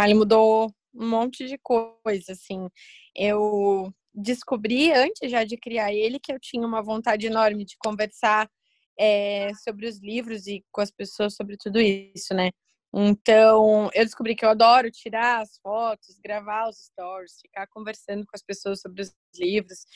ele 0.00 0.14
mudou 0.14 0.74
um 0.94 1.08
monte 1.10 1.46
de 1.46 1.58
coisa, 1.58 2.32
assim. 2.32 2.68
Eu 3.16 3.92
descobri 4.14 4.92
antes 4.92 5.30
já 5.30 5.44
de 5.44 5.56
criar 5.58 5.92
ele 5.94 6.18
que 6.20 6.32
eu 6.32 6.40
tinha 6.40 6.66
uma 6.66 6.82
vontade 6.82 7.26
enorme 7.26 7.64
de 7.64 7.76
conversar 7.78 8.50
é, 8.98 9.50
sobre 9.64 9.86
os 9.88 10.00
livros 10.02 10.46
e 10.48 10.64
com 10.72 10.80
as 10.82 10.90
pessoas 10.90 11.36
sobre 11.36 11.56
tudo 11.58 11.80
isso, 11.80 12.34
né? 12.34 12.50
Então, 12.94 13.90
eu 13.94 14.04
descobri 14.04 14.36
que 14.36 14.44
eu 14.44 14.50
adoro 14.50 14.90
tirar 14.90 15.42
as 15.42 15.58
fotos, 15.62 16.18
gravar 16.24 16.68
os 16.68 16.78
stories, 16.86 17.38
ficar 17.42 17.66
conversando 17.68 18.24
com 18.26 18.32
as 18.34 18.42
pessoas 18.42 18.80
sobre 18.80 19.02
os 19.02 19.14
livros. 19.36 19.86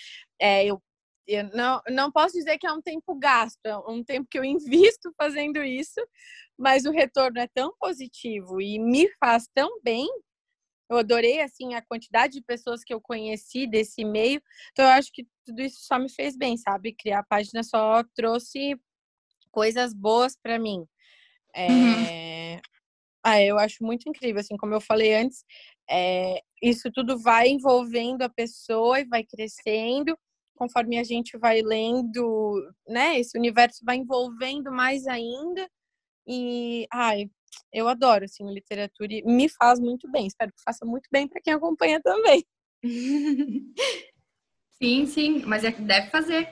É, 0.40 0.66
eu, 0.66 0.82
eu 1.26 1.44
não, 1.54 1.80
não 1.88 2.10
posso 2.10 2.34
dizer 2.34 2.58
que 2.58 2.66
é 2.66 2.72
um 2.72 2.82
tempo 2.82 3.14
gasto, 3.14 3.64
é 3.64 3.76
um 3.76 4.02
tempo 4.02 4.28
que 4.30 4.38
eu 4.38 4.44
invisto 4.44 5.12
fazendo 5.16 5.62
isso, 5.62 6.00
mas 6.58 6.84
o 6.84 6.90
retorno 6.90 7.38
é 7.38 7.46
tão 7.46 7.74
positivo 7.78 8.60
e 8.60 8.78
me 8.78 9.08
faz 9.18 9.48
tão 9.54 9.80
bem. 9.82 10.08
Eu 10.90 10.98
adorei 10.98 11.40
assim 11.40 11.74
a 11.74 11.82
quantidade 11.82 12.34
de 12.34 12.42
pessoas 12.42 12.84
que 12.84 12.92
eu 12.92 13.00
conheci 13.00 13.66
desse 13.66 14.04
meio. 14.04 14.42
Então 14.72 14.84
eu 14.84 14.90
acho 14.90 15.10
que 15.12 15.26
tudo 15.44 15.62
isso 15.62 15.80
só 15.82 15.98
me 15.98 16.10
fez 16.10 16.36
bem, 16.36 16.56
sabe? 16.56 16.94
Criar 16.94 17.20
a 17.20 17.24
página 17.24 17.62
só 17.62 18.04
trouxe 18.14 18.78
coisas 19.50 19.94
boas 19.94 20.36
para 20.36 20.58
mim. 20.58 20.84
É... 21.54 21.68
Uhum. 21.68 22.60
Ah, 23.24 23.40
eu 23.40 23.56
acho 23.56 23.84
muito 23.84 24.08
incrível, 24.08 24.40
assim, 24.40 24.56
como 24.56 24.74
eu 24.74 24.80
falei 24.80 25.14
antes, 25.14 25.44
é... 25.88 26.40
isso 26.60 26.90
tudo 26.92 27.16
vai 27.18 27.48
envolvendo 27.48 28.22
a 28.22 28.28
pessoa 28.28 28.98
e 29.00 29.04
vai 29.04 29.24
crescendo 29.24 30.18
conforme 30.62 30.96
a 30.96 31.02
gente 31.02 31.36
vai 31.36 31.60
lendo, 31.60 32.72
né? 32.86 33.18
Esse 33.18 33.36
universo 33.36 33.84
vai 33.84 33.96
envolvendo 33.96 34.70
mais 34.70 35.08
ainda. 35.08 35.68
E, 36.24 36.86
ai, 36.92 37.28
eu 37.72 37.88
adoro, 37.88 38.24
assim, 38.24 38.48
literatura 38.48 39.12
e 39.12 39.24
me 39.24 39.48
faz 39.48 39.80
muito 39.80 40.08
bem. 40.08 40.28
Espero 40.28 40.52
que 40.52 40.62
faça 40.62 40.86
muito 40.86 41.08
bem 41.10 41.26
para 41.26 41.40
quem 41.40 41.52
acompanha 41.52 42.00
também. 42.00 42.44
sim, 44.80 45.06
sim, 45.06 45.42
mas 45.44 45.64
é 45.64 45.72
que 45.72 45.82
deve 45.82 46.10
fazer. 46.10 46.48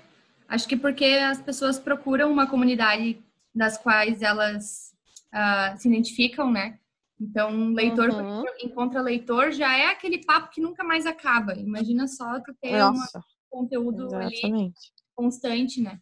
Acho 0.48 0.66
que 0.66 0.76
porque 0.76 1.04
as 1.04 1.40
pessoas 1.40 1.78
procuram 1.78 2.32
uma 2.32 2.48
comunidade 2.48 3.22
das 3.54 3.78
quais 3.78 4.22
elas 4.22 4.92
uh, 5.32 5.78
se 5.78 5.86
identificam, 5.86 6.50
né? 6.50 6.80
Então, 7.20 7.72
leitor 7.74 8.08
uhum. 8.08 8.42
encontra 8.60 9.00
leitor 9.00 9.52
já 9.52 9.76
é 9.76 9.86
aquele 9.86 10.24
papo 10.24 10.50
que 10.50 10.60
nunca 10.60 10.82
mais 10.82 11.06
acaba. 11.06 11.54
Imagina 11.54 12.08
só 12.08 12.40
tu 12.40 12.52
ter 12.60 12.82
um 12.82 12.94
conteúdo 13.50 14.08
constante, 15.14 15.80
né? 15.80 16.00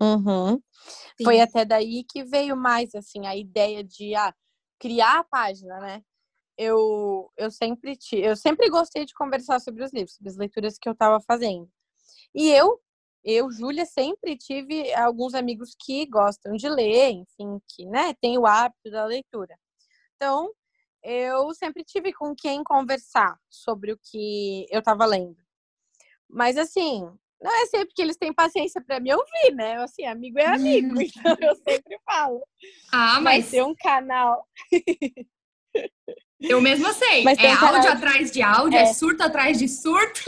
Uhum. 0.00 0.60
Foi 1.24 1.40
até 1.40 1.64
daí 1.64 2.04
que 2.04 2.22
veio 2.22 2.56
mais 2.56 2.94
assim 2.94 3.26
a 3.26 3.34
ideia 3.34 3.82
de 3.82 4.14
ah, 4.14 4.34
criar 4.78 5.20
a 5.20 5.24
página, 5.24 5.80
né? 5.80 6.02
Eu, 6.58 7.30
eu 7.36 7.50
sempre 7.50 7.98
eu 8.12 8.36
sempre 8.36 8.68
gostei 8.70 9.04
de 9.04 9.14
conversar 9.14 9.60
sobre 9.60 9.82
os 9.82 9.92
livros, 9.92 10.14
sobre 10.14 10.30
as 10.30 10.36
leituras 10.36 10.78
que 10.78 10.88
eu 10.88 10.92
estava 10.92 11.20
fazendo. 11.20 11.68
E 12.34 12.50
eu 12.50 12.80
eu, 13.28 13.50
Júlia, 13.50 13.84
sempre 13.84 14.36
tive 14.36 14.94
alguns 14.94 15.34
amigos 15.34 15.74
que 15.84 16.06
gostam 16.06 16.54
de 16.54 16.68
ler, 16.68 17.10
enfim, 17.10 17.60
que 17.68 17.84
né, 17.84 18.14
tem 18.20 18.38
o 18.38 18.46
hábito 18.46 18.88
da 18.88 19.04
leitura. 19.04 19.58
Então, 20.14 20.52
eu 21.02 21.52
sempre 21.52 21.84
tive 21.84 22.12
com 22.12 22.36
quem 22.36 22.62
conversar 22.62 23.36
sobre 23.50 23.92
o 23.92 23.98
que 23.98 24.66
eu 24.70 24.78
estava 24.78 25.04
lendo. 25.04 25.36
Mas, 26.28 26.56
assim, 26.56 27.08
não 27.40 27.62
é 27.62 27.66
sempre 27.66 27.94
que 27.94 28.02
eles 28.02 28.16
têm 28.16 28.32
paciência 28.32 28.82
para 28.84 29.00
me 29.00 29.14
ouvir, 29.14 29.54
né? 29.54 29.76
Assim, 29.82 30.04
amigo 30.04 30.38
é 30.38 30.46
amigo, 30.46 30.94
então 31.00 31.36
eu 31.40 31.54
sempre 31.56 31.98
falo. 32.04 32.42
Ah, 32.92 33.20
mas. 33.20 33.50
tem 33.50 33.62
um 33.62 33.74
canal. 33.74 34.46
Eu 36.40 36.60
mesma 36.60 36.92
sei. 36.92 37.22
Mas 37.22 37.38
é 37.38 37.54
um 37.54 37.66
áudio 37.66 37.90
atrás 37.90 38.30
de 38.30 38.42
áudio, 38.42 38.78
é. 38.78 38.82
é 38.82 38.86
surto 38.86 39.22
atrás 39.22 39.58
de 39.58 39.68
surto. 39.68 40.20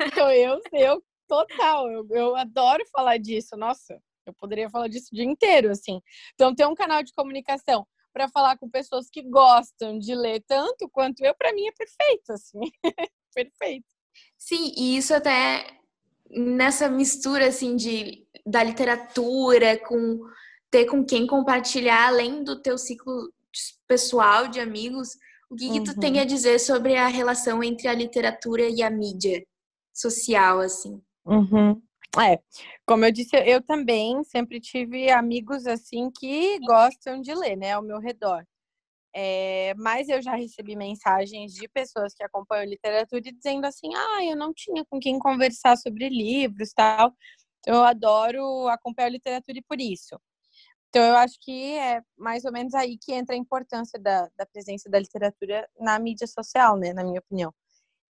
Então, 0.00 0.30
eu, 0.30 0.60
eu 0.72 1.02
Total, 1.28 1.90
eu, 1.90 2.08
eu 2.10 2.34
adoro 2.34 2.82
falar 2.90 3.18
disso. 3.18 3.54
Nossa, 3.54 4.00
eu 4.24 4.32
poderia 4.32 4.70
falar 4.70 4.88
disso 4.88 5.10
o 5.12 5.14
dia 5.14 5.26
inteiro, 5.26 5.70
assim. 5.70 6.00
Então, 6.34 6.54
ter 6.54 6.66
um 6.66 6.74
canal 6.74 7.02
de 7.02 7.12
comunicação 7.12 7.86
para 8.14 8.28
falar 8.28 8.56
com 8.56 8.70
pessoas 8.70 9.10
que 9.10 9.22
gostam 9.22 9.98
de 9.98 10.14
ler 10.14 10.42
tanto 10.48 10.88
quanto 10.88 11.22
eu, 11.22 11.34
para 11.34 11.52
mim 11.52 11.66
é 11.68 11.72
perfeito, 11.72 12.32
assim. 12.32 12.60
perfeito. 13.34 13.86
Sim, 14.38 14.72
e 14.76 14.96
isso 14.96 15.12
até 15.12 15.66
nessa 16.30 16.88
mistura, 16.88 17.48
assim, 17.48 17.76
de, 17.76 18.24
da 18.46 18.62
literatura 18.62 19.76
com 19.78 20.20
ter 20.70 20.86
com 20.86 21.04
quem 21.04 21.26
compartilhar, 21.26 22.08
além 22.08 22.44
do 22.44 22.60
teu 22.60 22.78
ciclo 22.78 23.32
pessoal 23.86 24.48
de 24.48 24.60
amigos, 24.60 25.16
o 25.50 25.56
que, 25.56 25.70
que 25.70 25.82
tu 25.82 25.98
tem 25.98 26.14
uhum. 26.14 26.20
a 26.20 26.24
dizer 26.24 26.58
sobre 26.58 26.94
a 26.94 27.06
relação 27.08 27.62
entre 27.64 27.88
a 27.88 27.94
literatura 27.94 28.68
e 28.68 28.82
a 28.82 28.90
mídia 28.90 29.42
social, 29.94 30.60
assim? 30.60 31.00
Uhum. 31.24 31.80
É, 32.20 32.38
como 32.86 33.04
eu 33.04 33.12
disse, 33.12 33.36
eu 33.36 33.62
também 33.62 34.22
sempre 34.24 34.60
tive 34.60 35.10
amigos 35.10 35.66
assim 35.66 36.10
que 36.10 36.58
gostam 36.60 37.20
de 37.20 37.34
ler, 37.34 37.56
né, 37.56 37.72
ao 37.72 37.82
meu 37.82 37.98
redor. 37.98 38.44
É, 39.14 39.74
mas 39.76 40.08
eu 40.08 40.20
já 40.22 40.34
recebi 40.36 40.76
mensagens 40.76 41.52
de 41.54 41.68
pessoas 41.68 42.14
que 42.14 42.22
acompanham 42.22 42.66
literatura 42.68 43.20
dizendo 43.22 43.64
assim: 43.66 43.94
ah, 43.94 44.24
eu 44.24 44.36
não 44.36 44.52
tinha 44.54 44.84
com 44.86 45.00
quem 45.00 45.18
conversar 45.18 45.76
sobre 45.76 46.08
livros 46.08 46.72
tal. 46.74 47.12
Então, 47.60 47.74
eu 47.76 47.84
adoro 47.84 48.68
acompanhar 48.68 49.10
literatura 49.10 49.58
e 49.58 49.62
por 49.62 49.80
isso. 49.80 50.18
Então, 50.90 51.02
eu 51.04 51.16
acho 51.16 51.38
que 51.40 51.74
é 51.78 52.02
mais 52.16 52.44
ou 52.44 52.52
menos 52.52 52.74
aí 52.74 52.98
que 52.98 53.12
entra 53.12 53.34
a 53.34 53.38
importância 53.38 54.00
da, 54.00 54.28
da 54.36 54.46
presença 54.46 54.88
da 54.90 54.98
literatura 54.98 55.68
na 55.78 55.98
mídia 55.98 56.26
social, 56.26 56.76
né, 56.78 56.92
na 56.94 57.04
minha 57.04 57.20
opinião. 57.20 57.52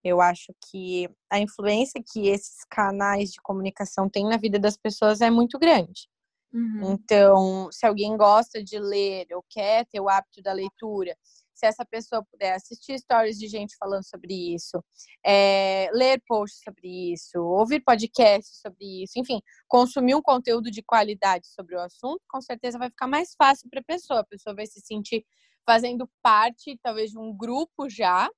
Eu 0.04 0.20
acho 0.20 0.54
que 0.70 1.08
a 1.30 1.40
influência 1.40 2.02
que 2.12 2.28
esses 2.28 2.64
canais 2.70 3.32
de 3.32 3.40
comunicação 3.42 4.08
têm 4.08 4.26
na 4.28 4.36
vida 4.36 4.58
das 4.58 4.76
pessoas 4.76 5.20
é 5.20 5.30
muito 5.30 5.58
grande. 5.58 6.08
Uhum. 6.52 6.92
Então, 6.92 7.68
se 7.70 7.86
alguém 7.86 8.16
gosta 8.16 8.62
de 8.62 8.78
ler 8.78 9.26
ou 9.32 9.44
quer 9.48 9.86
ter 9.86 10.00
o 10.00 10.08
hábito 10.08 10.40
da 10.42 10.52
leitura, 10.52 11.16
se 11.54 11.66
essa 11.66 11.84
pessoa 11.84 12.24
puder 12.30 12.54
assistir 12.54 12.98
stories 12.98 13.36
de 13.38 13.48
gente 13.48 13.76
falando 13.78 14.04
sobre 14.08 14.54
isso, 14.54 14.82
é, 15.26 15.90
ler 15.92 16.22
posts 16.26 16.62
sobre 16.64 17.12
isso, 17.12 17.38
ouvir 17.40 17.80
podcasts 17.80 18.60
sobre 18.60 19.02
isso, 19.02 19.18
enfim, 19.18 19.40
consumir 19.66 20.14
um 20.14 20.22
conteúdo 20.22 20.70
de 20.70 20.82
qualidade 20.82 21.46
sobre 21.48 21.74
o 21.76 21.80
assunto, 21.80 22.20
com 22.28 22.40
certeza 22.40 22.78
vai 22.78 22.88
ficar 22.90 23.08
mais 23.08 23.34
fácil 23.36 23.68
para 23.68 23.80
a 23.80 23.84
pessoa. 23.84 24.20
A 24.20 24.24
pessoa 24.24 24.54
vai 24.54 24.66
se 24.66 24.80
sentir 24.80 25.24
fazendo 25.66 26.08
parte, 26.22 26.78
talvez, 26.82 27.10
de 27.10 27.18
um 27.18 27.36
grupo 27.36 27.88
já, 27.90 28.30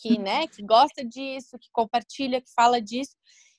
que, 0.00 0.18
né, 0.18 0.48
que 0.48 0.62
gosta 0.64 1.04
disso, 1.04 1.58
que 1.60 1.68
compartilha, 1.72 2.40
que 2.40 2.52
fala 2.54 2.80
disso, 2.82 3.16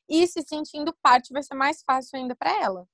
e 0.10 0.28
se 0.28 0.42
sentindo 0.44 0.96
parte 1.02 1.34
vai 1.34 1.44
ser 1.44 1.56
mais 1.56 1.84
fácil 1.84 2.20
ainda 2.20 2.36
para 2.36 2.52
ela. 2.64 2.88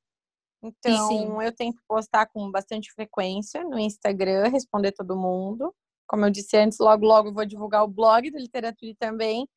Então, 0.63 1.07
Sim. 1.07 1.41
eu 1.43 1.51
tento 1.51 1.81
postar 1.87 2.27
com 2.27 2.51
bastante 2.51 2.91
frequência 2.93 3.63
no 3.63 3.79
Instagram, 3.79 4.49
responder 4.49 4.91
todo 4.91 5.17
mundo. 5.17 5.73
Como 6.07 6.25
eu 6.25 6.29
disse 6.29 6.55
antes, 6.57 6.77
logo, 6.79 7.05
logo 7.05 7.29
eu 7.29 7.33
vou 7.33 7.45
divulgar 7.45 7.83
o 7.83 7.87
blog 7.87 8.29
da 8.29 8.37
literatura 8.37 8.93
também, 8.99 9.47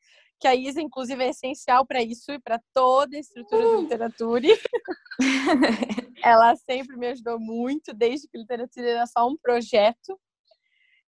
que 0.41 0.49
a 0.49 0.55
Isa, 0.55 0.81
inclusive, 0.81 1.23
é 1.23 1.29
essencial 1.29 1.87
para 1.87 2.03
isso 2.03 2.33
e 2.33 2.39
para 2.39 2.61
toda 2.73 3.17
a 3.17 3.21
estrutura 3.21 3.67
uh! 3.67 3.73
da 3.73 3.81
literatura. 3.83 4.49
Ela 6.25 6.57
sempre 6.57 6.97
me 6.97 7.09
ajudou 7.09 7.39
muito, 7.39 7.93
desde 7.93 8.29
que 8.29 8.37
a 8.37 8.41
literatura 8.41 8.89
era 8.89 9.07
só 9.07 9.29
um 9.29 9.37
projeto. 9.37 10.19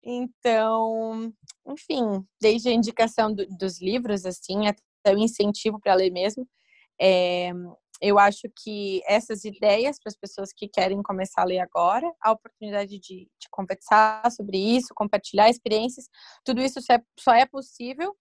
Então, 0.04 1.34
enfim, 1.68 2.26
desde 2.42 2.70
a 2.70 2.74
indicação 2.74 3.34
do, 3.34 3.46
dos 3.58 3.82
livros, 3.82 4.26
assim, 4.26 4.68
até 4.68 5.16
o 5.16 5.18
incentivo 5.18 5.80
para 5.80 5.94
ler 5.94 6.12
mesmo, 6.12 6.48
é, 7.00 7.52
eu 8.04 8.20
acho 8.20 8.50
que 8.62 9.02
essas 9.08 9.46
ideias 9.46 9.98
para 9.98 10.10
as 10.10 10.18
pessoas 10.18 10.52
que 10.52 10.68
querem 10.68 11.02
começar 11.02 11.44
a 11.44 11.46
ler 11.46 11.60
agora, 11.60 12.12
a 12.22 12.32
oportunidade 12.34 13.00
de, 13.00 13.30
de 13.40 13.48
conversar 13.50 14.30
sobre 14.30 14.58
isso, 14.58 14.94
compartilhar 14.94 15.50
experiências, 15.50 16.10
tudo 16.44 16.62
isso 16.62 16.82
só 16.82 16.94
é, 16.96 17.02
só 17.18 17.34
é 17.34 17.46
possível 17.46 18.14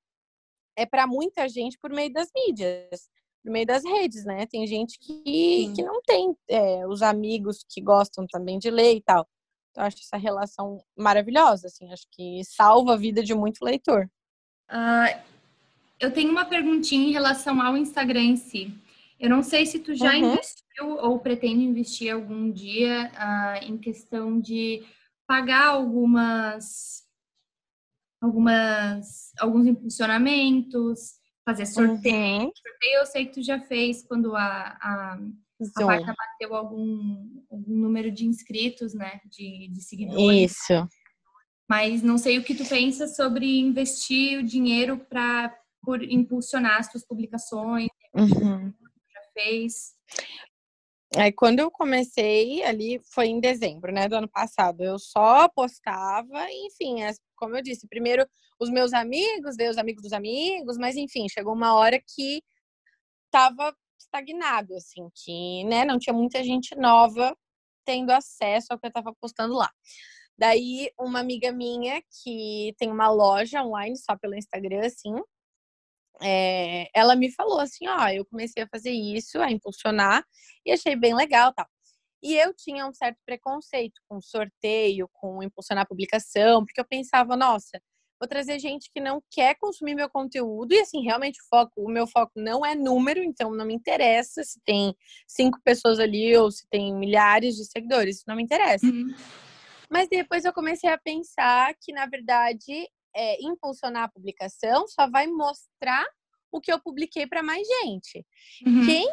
é 0.77 0.87
para 0.87 1.07
muita 1.07 1.49
gente 1.49 1.77
por 1.79 1.91
meio 1.91 2.13
das 2.13 2.29
mídias, 2.35 3.11
por 3.43 3.51
meio 3.51 3.67
das 3.67 3.85
redes, 3.85 4.25
né? 4.25 4.47
Tem 4.47 4.67
gente 4.67 4.99
que, 5.01 5.73
que 5.75 5.83
não 5.83 6.01
tem 6.03 6.35
é, 6.49 6.87
os 6.87 7.03
amigos 7.03 7.65
que 7.69 7.81
gostam 7.81 8.25
também 8.27 8.59
de 8.59 8.71
ler 8.71 8.95
e 8.95 9.03
tal. 9.03 9.29
Então, 9.71 9.85
acho 9.85 9.99
essa 9.99 10.17
relação 10.17 10.83
maravilhosa, 10.97 11.67
assim, 11.67 11.93
acho 11.93 12.07
que 12.11 12.43
salva 12.45 12.95
a 12.95 12.97
vida 12.97 13.23
de 13.23 13.35
muito 13.35 13.65
leitor. 13.65 14.09
Uh, 14.71 15.21
eu 15.99 16.13
tenho 16.13 16.31
uma 16.31 16.45
perguntinha 16.45 17.09
em 17.09 17.13
relação 17.13 17.61
ao 17.61 17.77
Instagram 17.77 18.23
em 18.23 18.37
si. 18.37 18.73
Eu 19.23 19.31
não 19.31 19.41
sei 19.41 19.65
se 19.65 19.79
tu 19.79 19.95
já 19.95 20.11
uhum. 20.11 20.33
investiu 20.33 20.89
ou 20.99 21.21
pretende 21.21 21.63
investir 21.63 22.13
algum 22.13 22.51
dia 22.51 23.09
uh, 23.15 23.65
em 23.65 23.79
questão 23.79 24.41
de 24.41 24.83
pagar 25.29 25.69
algumas 25.69 27.05
algumas, 28.21 29.33
alguns 29.39 29.67
impulsionamentos, 29.69 31.13
fazer 31.45 31.67
sorteio. 31.67 32.47
Uhum. 32.47 32.53
Sorteio 32.53 32.99
eu 32.99 33.07
sei 33.07 33.27
que 33.27 33.35
tu 33.35 33.43
já 33.43 33.61
fez 33.61 34.03
quando 34.03 34.35
a, 34.35 34.77
a, 34.81 35.19
a 35.77 35.87
página 35.87 36.15
bateu 36.19 36.57
algum, 36.57 37.45
algum 37.49 37.77
número 37.77 38.11
de 38.11 38.27
inscritos, 38.27 38.93
né? 38.93 39.21
De, 39.27 39.69
de 39.69 39.83
seguidores. 39.83 40.51
Isso. 40.51 40.89
Mas 41.71 42.03
não 42.03 42.19
sei 42.19 42.39
o 42.39 42.45
que 42.45 42.57
tu 42.57 42.69
pensa 42.69 43.07
sobre 43.07 43.61
investir 43.61 44.41
o 44.41 44.43
dinheiro 44.43 44.99
para 44.99 45.57
por 45.81 46.03
impulsionar 46.03 46.79
as 46.79 46.91
tuas 46.91 47.05
publicações, 47.05 47.89
Uhum. 48.15 48.73
Fez. 49.33 49.95
Aí 51.17 51.31
quando 51.33 51.61
eu 51.61 51.71
comecei 51.71 52.63
ali 52.65 52.99
foi 53.13 53.27
em 53.27 53.39
dezembro, 53.41 53.93
né, 53.93 54.09
do 54.09 54.17
ano 54.17 54.29
passado. 54.29 54.83
Eu 54.83 54.99
só 54.99 55.49
postava, 55.49 56.47
enfim, 56.51 57.03
as- 57.03 57.21
como 57.37 57.57
eu 57.57 57.63
disse, 57.63 57.87
primeiro 57.89 58.27
os 58.59 58.71
meus 58.71 58.93
amigos, 58.95 59.57
daí 59.57 59.69
os 59.69 59.77
amigos 59.79 60.03
dos 60.03 60.13
amigos, 60.13 60.79
mas 60.79 60.97
enfim, 60.97 61.29
chegou 61.29 61.53
uma 61.55 61.75
hora 61.75 62.01
que 62.01 62.43
tava 63.31 63.75
estagnado, 63.99 64.75
assim, 64.77 65.09
que, 65.15 65.65
né, 65.65 65.85
não 65.85 65.99
tinha 65.99 66.15
muita 66.15 66.43
gente 66.45 66.75
nova 66.77 67.37
tendo 67.85 68.11
acesso 68.13 68.69
ao 68.73 68.79
que 68.79 68.87
eu 68.87 68.93
tava 68.93 69.15
postando 69.21 69.55
lá. 69.55 69.71
Daí 70.39 70.91
uma 71.01 71.21
amiga 71.21 71.53
minha 71.53 72.03
que 72.23 72.75
tem 72.79 72.91
uma 72.91 73.11
loja 73.11 73.63
online 73.65 73.97
só 73.99 74.17
pelo 74.19 74.35
Instagram, 74.37 74.87
assim, 74.87 75.15
é, 76.23 76.89
ela 76.95 77.17
me 77.17 77.31
falou 77.33 77.61
assim, 77.61 77.87
ó, 77.89 78.09
eu 78.09 78.25
comecei 78.27 78.63
a 78.63 78.69
fazer 78.69 78.91
isso, 78.91 79.41
a 79.41 79.51
impulsionar, 79.51 80.25
e 80.65 80.73
achei 80.73 80.97
bem 80.97 81.15
legal 81.15 81.53
tal. 81.53 81.67
E 82.23 82.37
eu 82.37 82.55
tinha 82.55 82.87
um 82.87 82.95
certo 82.95 83.19
preconceito 83.27 84.01
com 84.09 84.21
sorteio, 84.21 85.09
com 85.13 85.43
impulsionar 85.43 85.83
a 85.83 85.89
publicação, 85.89 86.65
porque 86.65 86.81
eu 86.81 86.85
pensava, 86.85 87.37
nossa, 87.37 87.81
vou 88.21 88.29
trazer 88.29 88.61
gente 88.61 88.89
que 88.95 89.01
não 89.01 89.21
quer 89.29 89.57
consumir 89.57 89.97
meu 89.97 90.09
conteúdo, 90.09 90.73
e 90.73 90.79
assim, 90.79 91.03
realmente 91.03 91.41
o 91.43 91.49
foco, 91.51 91.73
o 91.77 91.91
meu 91.91 92.07
foco 92.07 92.33
não 92.37 92.65
é 92.65 92.75
número, 92.77 93.21
então 93.21 93.51
não 93.51 93.67
me 93.67 93.75
interessa 93.75 94.45
se 94.45 94.61
tem 94.65 94.95
cinco 95.27 95.59
pessoas 95.65 95.99
ali 95.99 96.37
ou 96.37 96.49
se 96.49 96.65
tem 96.71 96.95
milhares 96.95 97.57
de 97.57 97.65
seguidores, 97.65 98.19
isso 98.19 98.25
não 98.29 98.37
me 98.37 98.45
interessa. 98.45 98.87
Mas 99.91 100.09
depois 100.09 100.45
eu 100.45 100.53
comecei 100.53 100.89
a 100.89 100.97
pensar 100.97 101.75
que, 101.81 101.93
na 101.93 102.07
verdade, 102.07 102.89
é, 103.15 103.43
impulsionar 103.43 104.05
a 104.05 104.11
publicação 104.11 104.87
só 104.89 105.09
vai 105.09 105.27
mostrar 105.27 106.07
o 106.51 106.61
que 106.61 106.73
eu 106.73 106.81
publiquei 106.81 107.27
para 107.27 107.43
mais 107.43 107.67
gente. 107.67 108.25
Uhum. 108.67 108.87
Quem 108.87 109.09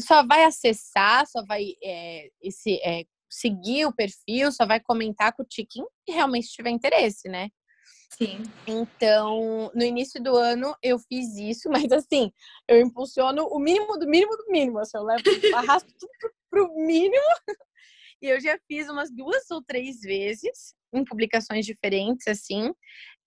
só 0.00 0.26
vai 0.26 0.44
acessar, 0.44 1.26
só 1.26 1.44
vai 1.44 1.74
é, 1.82 2.28
esse, 2.42 2.74
é, 2.82 3.04
seguir 3.30 3.86
o 3.86 3.94
perfil, 3.94 4.52
só 4.52 4.66
vai 4.66 4.80
comentar 4.80 5.32
com 5.34 5.42
o 5.42 5.46
Tiquinho 5.46 5.86
e 6.06 6.12
realmente 6.12 6.48
tiver 6.48 6.70
interesse, 6.70 7.28
né? 7.28 7.48
Sim. 8.10 8.42
Então, 8.66 9.70
no 9.74 9.82
início 9.82 10.22
do 10.22 10.36
ano 10.36 10.76
eu 10.82 10.98
fiz 10.98 11.36
isso, 11.36 11.70
mas 11.90 11.90
assim, 11.90 12.30
eu 12.68 12.80
impulsiono 12.80 13.46
o 13.46 13.58
mínimo 13.58 13.98
do 13.98 14.06
mínimo 14.06 14.36
do 14.36 14.46
mínimo, 14.48 14.78
assim, 14.78 14.98
eu 14.98 15.04
levo, 15.04 15.22
arrasto 15.54 15.92
tudo 15.98 16.32
pro 16.50 16.74
mínimo. 16.74 17.24
E 18.22 18.28
eu 18.28 18.40
já 18.40 18.56
fiz 18.68 18.88
umas 18.88 19.10
duas 19.10 19.50
ou 19.50 19.60
três 19.62 20.00
vezes 20.00 20.74
em 20.94 21.04
publicações 21.04 21.66
diferentes, 21.66 22.28
assim. 22.28 22.72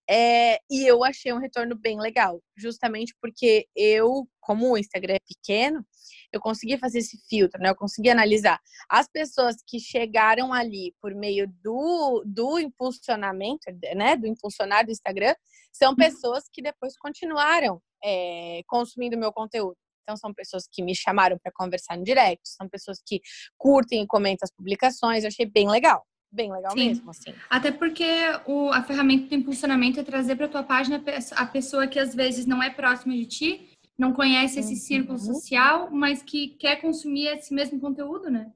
É, 0.08 0.58
e 0.70 0.86
eu 0.86 1.04
achei 1.04 1.32
um 1.32 1.38
retorno 1.38 1.76
bem 1.76 2.00
legal, 2.00 2.40
justamente 2.56 3.14
porque 3.20 3.66
eu, 3.74 4.26
como 4.40 4.70
o 4.70 4.78
Instagram 4.78 5.14
é 5.14 5.18
pequeno, 5.18 5.84
eu 6.32 6.40
consegui 6.40 6.78
fazer 6.78 7.00
esse 7.00 7.18
filtro, 7.28 7.60
né? 7.60 7.70
Eu 7.70 7.76
consegui 7.76 8.08
analisar 8.08 8.60
as 8.88 9.08
pessoas 9.08 9.56
que 9.66 9.80
chegaram 9.80 10.52
ali 10.52 10.94
por 11.00 11.12
meio 11.14 11.48
do, 11.62 12.22
do 12.24 12.58
impulsionamento, 12.58 13.66
né? 13.96 14.16
Do 14.16 14.26
impulsionar 14.26 14.86
do 14.86 14.92
Instagram, 14.92 15.34
são 15.72 15.94
pessoas 15.94 16.44
que 16.52 16.62
depois 16.62 16.96
continuaram 16.96 17.82
é, 18.02 18.62
consumindo 18.66 19.18
meu 19.18 19.32
conteúdo. 19.32 19.76
Então, 20.06 20.16
são 20.16 20.32
pessoas 20.32 20.68
que 20.70 20.84
me 20.84 20.94
chamaram 20.94 21.36
para 21.36 21.50
conversar 21.52 21.98
no 21.98 22.04
direct, 22.04 22.40
são 22.48 22.68
pessoas 22.68 23.02
que 23.04 23.20
curtem 23.58 24.02
e 24.04 24.06
comentam 24.06 24.44
as 24.44 24.52
publicações. 24.52 25.24
Eu 25.24 25.28
achei 25.28 25.44
bem 25.44 25.68
legal, 25.68 26.06
bem 26.30 26.52
legal 26.52 26.72
Sim. 26.74 26.86
mesmo, 26.90 27.10
assim. 27.10 27.34
Até 27.50 27.72
porque 27.72 28.04
o, 28.46 28.70
a 28.70 28.84
ferramenta 28.84 29.26
do 29.26 29.34
impulsionamento 29.34 29.98
é 29.98 30.04
trazer 30.04 30.36
para 30.36 30.46
tua 30.46 30.62
página 30.62 31.02
a 31.32 31.46
pessoa 31.46 31.88
que 31.88 31.98
às 31.98 32.14
vezes 32.14 32.46
não 32.46 32.62
é 32.62 32.70
próxima 32.70 33.14
de 33.14 33.26
ti, 33.26 33.72
não 33.98 34.12
conhece 34.12 34.60
esse 34.60 34.74
Uhum. 34.74 34.78
círculo 34.78 35.18
social, 35.18 35.90
mas 35.90 36.22
que 36.22 36.50
quer 36.50 36.80
consumir 36.80 37.26
esse 37.26 37.52
mesmo 37.52 37.80
conteúdo, 37.80 38.30
né? 38.30 38.52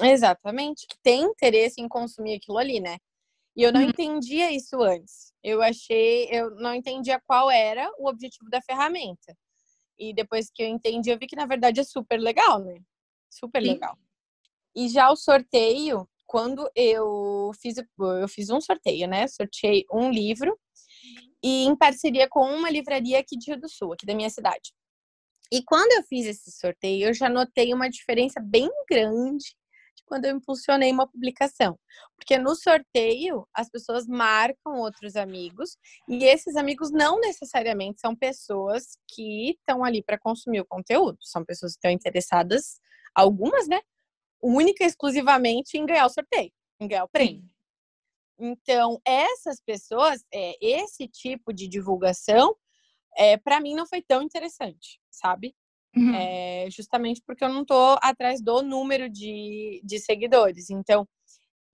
Exatamente, 0.00 0.86
que 0.86 0.96
tem 1.02 1.22
interesse 1.24 1.82
em 1.82 1.86
consumir 1.88 2.36
aquilo 2.36 2.56
ali, 2.56 2.80
né? 2.80 2.96
E 3.54 3.62
eu 3.62 3.70
não 3.70 3.82
Uhum. 3.82 3.88
entendia 3.90 4.50
isso 4.50 4.80
antes. 4.80 5.34
Eu 5.44 5.60
achei, 5.60 6.28
eu 6.30 6.52
não 6.54 6.74
entendia 6.74 7.20
qual 7.26 7.50
era 7.50 7.90
o 7.98 8.08
objetivo 8.08 8.48
da 8.48 8.62
ferramenta. 8.62 9.36
E 10.02 10.12
depois 10.12 10.50
que 10.52 10.64
eu 10.64 10.66
entendi, 10.66 11.10
eu 11.10 11.18
vi 11.18 11.28
que 11.28 11.36
na 11.36 11.46
verdade 11.46 11.78
é 11.78 11.84
super 11.84 12.18
legal, 12.18 12.58
né? 12.58 12.80
Super 13.30 13.62
Sim. 13.62 13.68
legal. 13.68 13.96
E 14.74 14.88
já 14.88 15.08
o 15.12 15.16
sorteio, 15.16 16.08
quando 16.26 16.68
eu 16.74 17.52
fiz, 17.60 17.76
eu 17.78 18.28
fiz 18.28 18.50
um 18.50 18.60
sorteio, 18.60 19.06
né? 19.06 19.28
Sorteei 19.28 19.84
um 19.92 20.10
livro 20.10 20.58
e 21.40 21.66
em 21.66 21.76
parceria 21.76 22.28
com 22.28 22.40
uma 22.44 22.68
livraria 22.68 23.20
aqui 23.20 23.36
de 23.36 23.52
Rio 23.52 23.60
do 23.60 23.68
Sul, 23.68 23.92
aqui 23.92 24.04
da 24.04 24.14
minha 24.14 24.28
cidade. 24.28 24.72
E 25.52 25.62
quando 25.62 25.92
eu 25.92 26.02
fiz 26.02 26.26
esse 26.26 26.50
sorteio, 26.50 27.08
eu 27.08 27.14
já 27.14 27.28
notei 27.28 27.72
uma 27.72 27.88
diferença 27.88 28.40
bem 28.40 28.68
grande 28.90 29.44
de 29.44 29.54
quando 30.12 30.26
eu 30.26 30.36
impulsionei 30.36 30.92
uma 30.92 31.08
publicação. 31.08 31.78
Porque 32.14 32.36
no 32.36 32.54
sorteio, 32.54 33.48
as 33.54 33.70
pessoas 33.70 34.06
marcam 34.06 34.74
outros 34.74 35.16
amigos, 35.16 35.78
e 36.06 36.24
esses 36.24 36.54
amigos 36.54 36.90
não 36.90 37.18
necessariamente 37.18 37.98
são 37.98 38.14
pessoas 38.14 38.98
que 39.08 39.52
estão 39.52 39.82
ali 39.82 40.02
para 40.02 40.18
consumir 40.18 40.60
o 40.60 40.66
conteúdo, 40.66 41.16
são 41.22 41.42
pessoas 41.42 41.72
que 41.72 41.78
estão 41.78 41.90
interessadas, 41.90 42.78
algumas, 43.14 43.66
né? 43.66 43.80
Única 44.42 44.84
e 44.84 44.86
exclusivamente 44.86 45.78
em 45.78 45.86
ganhar 45.86 46.04
o 46.04 46.10
sorteio, 46.10 46.52
em 46.78 46.86
ganhar 46.86 47.04
o 47.04 47.08
prêmio. 47.08 47.48
Então, 48.38 49.00
essas 49.06 49.62
pessoas, 49.62 50.22
é, 50.30 50.58
esse 50.60 51.08
tipo 51.08 51.54
de 51.54 51.66
divulgação, 51.66 52.54
é, 53.16 53.38
para 53.38 53.60
mim 53.60 53.74
não 53.74 53.86
foi 53.86 54.02
tão 54.02 54.20
interessante, 54.20 55.00
sabe? 55.10 55.56
Uhum. 55.94 56.14
É, 56.14 56.68
justamente 56.70 57.22
porque 57.26 57.44
eu 57.44 57.50
não 57.50 57.64
tô 57.64 57.98
atrás 58.02 58.40
do 58.42 58.62
número 58.62 59.10
de, 59.10 59.80
de 59.84 59.98
seguidores. 59.98 60.70
Então, 60.70 61.06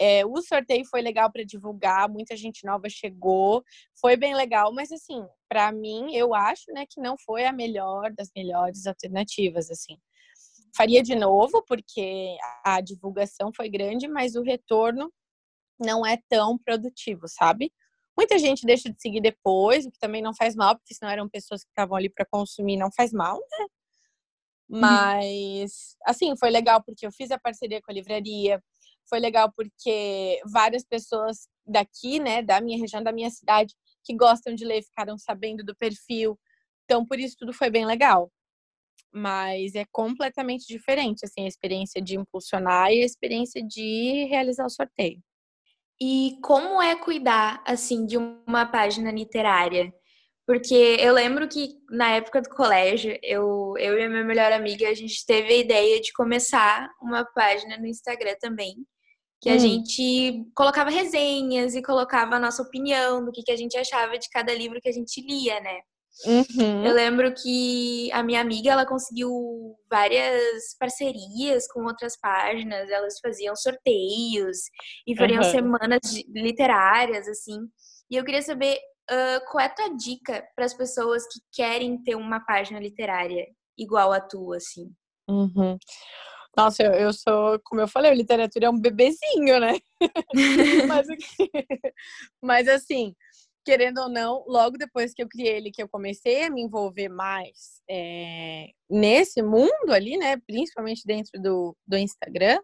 é, 0.01 0.25
o 0.25 0.41
sorteio 0.41 0.85
foi 0.85 1.03
legal 1.03 1.31
para 1.31 1.45
divulgar, 1.45 2.09
muita 2.09 2.37
gente 2.37 2.65
nova 2.65 2.89
chegou, 2.89 3.65
foi 4.01 4.17
bem 4.17 4.35
legal, 4.35 4.73
mas 4.73 4.93
assim, 4.93 5.27
para 5.49 5.73
mim, 5.73 6.15
eu 6.15 6.35
acho, 6.35 6.73
né, 6.73 6.85
que 6.89 7.01
não 7.01 7.17
foi 7.19 7.45
a 7.45 7.53
melhor 7.53 8.13
das 8.13 8.31
melhores 8.35 8.87
alternativas, 8.87 9.71
assim. 9.71 9.97
Faria 10.77 11.03
de 11.03 11.17
novo, 11.17 11.65
porque 11.67 12.37
a 12.65 12.81
divulgação 12.81 13.51
foi 13.55 13.69
grande, 13.69 14.07
mas 14.07 14.37
o 14.37 14.43
retorno 14.43 15.13
não 15.81 16.07
é 16.07 16.19
tão 16.29 16.57
produtivo, 16.59 17.27
sabe? 17.27 17.73
Muita 18.17 18.39
gente 18.39 18.67
deixa 18.67 18.91
de 18.91 19.01
seguir 19.01 19.21
depois, 19.21 19.87
o 19.87 19.91
que 19.91 19.99
também 19.99 20.23
não 20.23 20.35
faz 20.35 20.55
mal, 20.55 20.77
porque 20.77 20.95
senão 20.95 21.11
eram 21.11 21.29
pessoas 21.29 21.65
que 21.65 21.71
estavam 21.71 21.97
ali 21.97 22.09
para 22.09 22.27
consumir, 22.31 22.77
não 22.77 22.91
faz 22.93 23.13
mal, 23.13 23.37
né? 23.37 23.67
Mas, 24.69 25.97
assim, 26.05 26.37
foi 26.37 26.51
legal 26.51 26.83
porque 26.85 27.07
eu 27.07 27.13
fiz 27.13 27.31
a 27.31 27.39
parceria 27.39 27.81
com 27.81 27.91
a 27.91 27.95
livraria, 27.95 28.63
foi 29.09 29.19
legal 29.19 29.51
porque 29.57 30.41
várias 30.53 30.85
pessoas 30.85 31.49
daqui, 31.67 32.21
né, 32.21 32.43
da 32.43 32.61
minha 32.61 32.79
região, 32.79 33.03
da 33.03 33.13
minha 33.13 33.31
cidade, 33.31 33.75
que 34.05 34.15
gostam 34.15 34.55
de 34.55 34.65
ler, 34.65 34.83
ficaram 34.83 35.17
sabendo 35.19 35.65
do 35.65 35.75
perfil. 35.77 36.39
Então, 36.85 37.05
por 37.05 37.19
isso 37.19 37.37
tudo 37.39 37.53
foi 37.53 37.71
bem 37.71 37.87
legal. 37.87 38.31
Mas 39.13 39.75
é 39.75 39.85
completamente 39.91 40.67
diferente, 40.67 41.25
assim, 41.25 41.45
a 41.45 41.49
experiência 41.49 42.01
de 42.03 42.17
impulsionar 42.17 42.91
e 42.93 43.03
a 43.03 43.07
experiência 43.07 43.63
de 43.63 44.27
realizar 44.29 44.67
o 44.67 44.71
sorteio. 44.71 45.23
E 46.01 46.39
como 46.43 46.81
é 46.81 46.95
cuidar, 46.95 47.63
assim, 47.67 48.07
de 48.07 48.17
uma 48.17 48.67
página 48.67 49.11
literária? 49.11 49.93
Porque 50.49 50.97
eu 50.99 51.13
lembro 51.13 51.47
que 51.47 51.75
na 51.91 52.13
época 52.13 52.41
do 52.41 52.49
colégio, 52.49 53.19
eu, 53.23 53.75
eu 53.77 53.99
e 53.99 54.03
a 54.03 54.09
minha 54.09 54.25
melhor 54.25 54.51
amiga, 54.51 54.89
a 54.89 54.95
gente 54.95 55.27
teve 55.27 55.53
a 55.53 55.57
ideia 55.59 56.01
de 56.01 56.11
começar 56.15 56.89
uma 57.03 57.23
página 57.35 57.77
no 57.77 57.87
Instagram 57.87 58.35
também. 58.41 58.75
Que 59.43 59.51
a 59.51 59.57
Hum. 59.57 59.59
gente 59.59 60.47
colocava 60.55 60.89
resenhas 60.89 61.75
e 61.75 61.83
colocava 61.83 62.37
a 62.37 62.41
nossa 62.41 62.63
opinião 62.63 63.23
do 63.23 63.31
que, 63.31 63.43
que 63.43 63.53
a 63.53 63.57
gente 63.57 63.77
achava 63.77 64.19
de 64.19 64.27
cada 64.31 64.55
livro 64.55 64.81
que 64.81 64.89
a 64.89 64.93
gente 64.93 65.21
lia, 65.21 65.61
né? 65.61 65.81
Uhum. 66.25 66.87
Eu 66.87 66.95
lembro 66.95 67.35
que 67.35 68.11
a 68.13 68.23
minha 68.23 68.41
amiga, 68.41 68.71
ela 68.71 68.87
conseguiu 68.87 69.31
várias 69.91 70.75
parcerias 70.81 71.71
com 71.71 71.85
outras 71.85 72.19
páginas, 72.19 72.89
elas 72.89 73.21
faziam 73.21 73.55
sorteios 73.55 74.57
e 75.07 75.15
faziam 75.15 75.43
Aham. 75.43 75.51
semanas 75.51 76.01
literárias, 76.35 77.29
assim. 77.29 77.59
E 78.11 78.17
eu 78.17 78.25
queria 78.25 78.41
saber 78.41 78.79
ah, 79.09 79.41
qual 79.51 79.63
é 79.63 79.67
a 79.67 79.75
tua 79.75 79.97
dica 79.97 80.47
para 80.55 80.65
as 80.65 80.75
pessoas 80.75 81.25
que 81.27 81.41
querem 81.53 82.03
ter 82.03 82.15
uma 82.15 82.41
página 82.41 82.79
literária 82.79 83.47
igual 83.77 84.13
a 84.13 84.21
tua, 84.21 84.57
assim. 84.57 84.93
Uhum. 85.29 85.79
Nossa, 86.57 86.83
eu, 86.83 86.93
eu 86.93 87.13
sou, 87.13 87.61
como 87.65 87.81
eu 87.81 87.89
falei, 87.89 88.13
literatura 88.15 88.67
é 88.67 88.71
um 88.71 88.81
bebezinho, 88.81 89.61
né? 89.61 89.79
mas, 90.89 91.07
mas 92.43 92.69
assim, 92.69 93.15
querendo 93.65 93.99
ou 94.01 94.09
não, 94.09 94.45
logo 94.47 94.77
depois 94.77 95.15
que 95.15 95.23
eu 95.23 95.29
criei 95.29 95.57
ele, 95.57 95.71
que 95.71 95.83
eu 95.83 95.89
comecei 95.89 96.45
a 96.45 96.51
me 96.51 96.63
envolver 96.63 97.09
mais 97.09 97.81
é, 97.89 98.69
nesse 98.91 99.43
mundo 99.43 99.93
ali, 99.93 100.17
né? 100.17 100.37
Principalmente 100.47 101.03
dentro 101.07 101.41
do, 101.41 101.77
do 101.87 101.97
Instagram, 101.97 102.59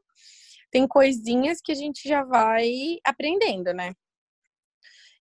tem 0.70 0.88
coisinhas 0.88 1.60
que 1.62 1.70
a 1.70 1.76
gente 1.76 2.08
já 2.08 2.24
vai 2.24 2.98
aprendendo, 3.04 3.72
né? 3.72 3.92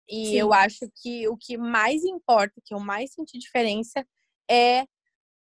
E 0.09 0.27
Sim. 0.27 0.35
eu 0.35 0.53
acho 0.53 0.89
que 1.01 1.27
o 1.27 1.37
que 1.37 1.57
mais 1.57 2.03
importa, 2.03 2.61
que 2.63 2.73
eu 2.73 2.79
mais 2.79 3.13
senti 3.13 3.37
diferença, 3.37 4.05
é 4.49 4.85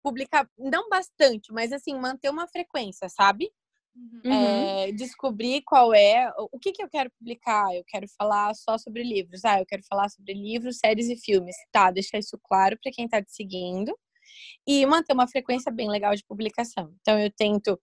publicar, 0.03 0.49
não 0.59 0.89
bastante, 0.89 1.53
mas 1.53 1.73
assim, 1.73 1.95
manter 1.95 2.31
uma 2.31 2.49
frequência, 2.49 3.09
sabe? 3.09 3.51
Uhum. 3.95 4.33
É, 4.33 4.93
descobrir 4.93 5.63
qual 5.63 5.93
é 5.95 6.33
o 6.39 6.59
que, 6.59 6.73
que 6.73 6.83
eu 6.83 6.89
quero 6.89 7.11
publicar. 7.19 7.75
Eu 7.75 7.85
quero 7.87 8.07
falar 8.17 8.55
só 8.55 8.79
sobre 8.79 9.03
livros. 9.03 9.45
Ah, 9.45 9.61
eu 9.61 9.67
quero 9.67 9.83
falar 9.85 10.09
sobre 10.09 10.33
livros, 10.33 10.79
séries 10.79 11.09
e 11.09 11.17
filmes. 11.17 11.57
Tá, 11.71 11.91
deixar 11.91 12.19
isso 12.19 12.39
claro 12.43 12.79
para 12.83 12.93
quem 12.93 13.05
está 13.05 13.23
te 13.23 13.33
seguindo 13.35 13.97
e 14.67 14.85
manter 14.87 15.13
uma 15.13 15.29
frequência 15.29 15.71
bem 15.71 15.89
legal 15.91 16.15
de 16.15 16.25
publicação. 16.25 16.95
Então 17.01 17.19
eu 17.19 17.31
tento 17.31 17.81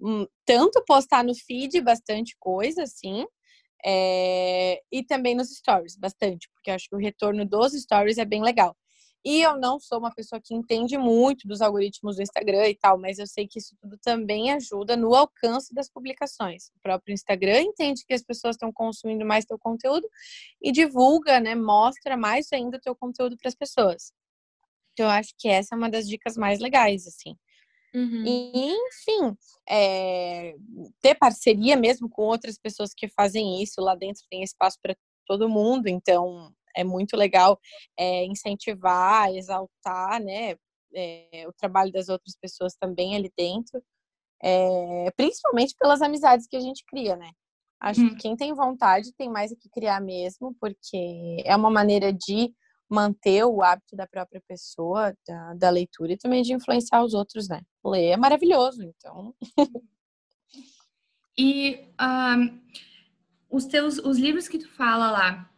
um, 0.00 0.26
tanto 0.44 0.82
postar 0.86 1.24
no 1.24 1.34
feed 1.34 1.80
bastante 1.80 2.36
coisa, 2.38 2.84
assim, 2.84 3.26
é, 3.84 4.80
e 4.90 5.02
também 5.02 5.34
nos 5.34 5.50
stories, 5.50 5.96
bastante, 5.96 6.48
porque 6.52 6.70
acho 6.70 6.88
que 6.88 6.94
o 6.94 6.98
retorno 6.98 7.44
dos 7.44 7.72
stories 7.72 8.18
é 8.18 8.24
bem 8.24 8.42
legal. 8.42 8.76
E 9.24 9.42
eu 9.42 9.58
não 9.58 9.78
sou 9.78 9.98
uma 9.98 10.14
pessoa 10.14 10.40
que 10.42 10.54
entende 10.54 10.96
muito 10.96 11.46
dos 11.46 11.60
algoritmos 11.60 12.16
do 12.16 12.22
Instagram 12.22 12.68
e 12.68 12.74
tal, 12.74 12.98
mas 12.98 13.18
eu 13.18 13.26
sei 13.26 13.46
que 13.46 13.58
isso 13.58 13.76
tudo 13.78 13.98
também 13.98 14.50
ajuda 14.50 14.96
no 14.96 15.14
alcance 15.14 15.74
das 15.74 15.90
publicações. 15.90 16.68
O 16.76 16.80
próprio 16.82 17.12
Instagram 17.12 17.60
entende 17.60 18.02
que 18.06 18.14
as 18.14 18.22
pessoas 18.22 18.56
estão 18.56 18.72
consumindo 18.72 19.24
mais 19.26 19.44
teu 19.44 19.58
conteúdo 19.58 20.08
e 20.62 20.72
divulga, 20.72 21.38
né, 21.38 21.54
mostra 21.54 22.16
mais 22.16 22.50
ainda 22.52 22.78
o 22.78 22.80
teu 22.80 22.96
conteúdo 22.96 23.36
para 23.36 23.48
as 23.48 23.54
pessoas. 23.54 24.12
Então 24.92 25.06
eu 25.06 25.10
acho 25.12 25.34
que 25.38 25.48
essa 25.48 25.74
é 25.74 25.78
uma 25.78 25.90
das 25.90 26.08
dicas 26.08 26.36
mais 26.36 26.58
legais, 26.58 27.06
assim. 27.06 27.36
Uhum. 27.94 28.24
E, 28.24 28.72
enfim, 28.72 29.36
é, 29.68 30.54
ter 31.00 31.14
parceria 31.16 31.76
mesmo 31.76 32.08
com 32.08 32.22
outras 32.22 32.58
pessoas 32.58 32.92
que 32.94 33.08
fazem 33.08 33.62
isso. 33.62 33.80
Lá 33.80 33.94
dentro 33.94 34.22
tem 34.30 34.42
espaço 34.42 34.78
para 34.82 34.96
todo 35.26 35.48
mundo, 35.48 35.88
então 35.88 36.52
é 36.76 36.84
muito 36.84 37.16
legal 37.16 37.58
é, 37.98 38.24
incentivar, 38.24 39.32
exaltar, 39.34 40.22
né, 40.22 40.56
é, 40.94 41.44
o 41.46 41.52
trabalho 41.52 41.92
das 41.92 42.08
outras 42.08 42.36
pessoas 42.40 42.74
também 42.74 43.14
ali 43.16 43.30
dentro, 43.36 43.82
é, 44.42 45.10
principalmente 45.16 45.74
pelas 45.78 46.02
amizades 46.02 46.46
que 46.48 46.56
a 46.56 46.60
gente 46.60 46.84
cria, 46.86 47.16
né? 47.16 47.30
Acho 47.80 48.02
hum. 48.02 48.10
que 48.10 48.16
quem 48.16 48.36
tem 48.36 48.52
vontade 48.54 49.12
tem 49.16 49.28
mais 49.28 49.52
que 49.52 49.68
criar 49.70 50.00
mesmo, 50.00 50.54
porque 50.60 51.42
é 51.44 51.54
uma 51.56 51.70
maneira 51.70 52.12
de 52.12 52.52
manter 52.90 53.44
o 53.44 53.62
hábito 53.62 53.94
da 53.94 54.06
própria 54.06 54.42
pessoa, 54.48 55.14
da, 55.26 55.54
da 55.54 55.70
leitura 55.70 56.12
e 56.12 56.18
também 56.18 56.42
de 56.42 56.52
influenciar 56.52 57.04
os 57.04 57.14
outros, 57.14 57.48
né? 57.48 57.62
Ler 57.84 58.08
é 58.10 58.16
maravilhoso, 58.16 58.82
então. 58.82 59.32
e 61.38 61.86
um, 62.00 62.60
os 63.48 63.64
teus, 63.66 63.98
os 63.98 64.18
livros 64.18 64.48
que 64.48 64.58
tu 64.58 64.68
fala 64.68 65.10
lá, 65.10 65.50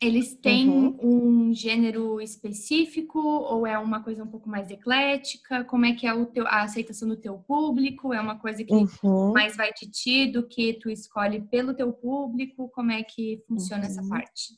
eles 0.00 0.36
têm 0.36 0.68
uhum. 0.68 1.48
um 1.48 1.52
gênero 1.52 2.20
específico 2.20 3.18
ou 3.18 3.66
é 3.66 3.76
uma 3.76 4.00
coisa 4.00 4.22
um 4.22 4.28
pouco 4.28 4.48
mais 4.48 4.70
eclética? 4.70 5.64
Como 5.64 5.84
é 5.84 5.92
que 5.92 6.06
é 6.06 6.14
o 6.14 6.24
teu, 6.24 6.46
a 6.46 6.62
aceitação 6.62 7.08
do 7.08 7.16
teu 7.16 7.36
público? 7.38 8.14
É 8.14 8.20
uma 8.20 8.38
coisa 8.38 8.62
que 8.62 8.72
uhum. 8.72 9.32
mais 9.32 9.56
vai 9.56 9.72
de 9.72 9.90
ti 9.90 10.30
do 10.30 10.46
que 10.46 10.74
tu 10.74 10.88
escolhe 10.88 11.40
pelo 11.40 11.74
teu 11.74 11.92
público? 11.92 12.68
Como 12.68 12.92
é 12.92 13.02
que 13.02 13.42
funciona 13.48 13.82
uhum. 13.82 13.90
essa 13.90 14.08
parte? 14.08 14.56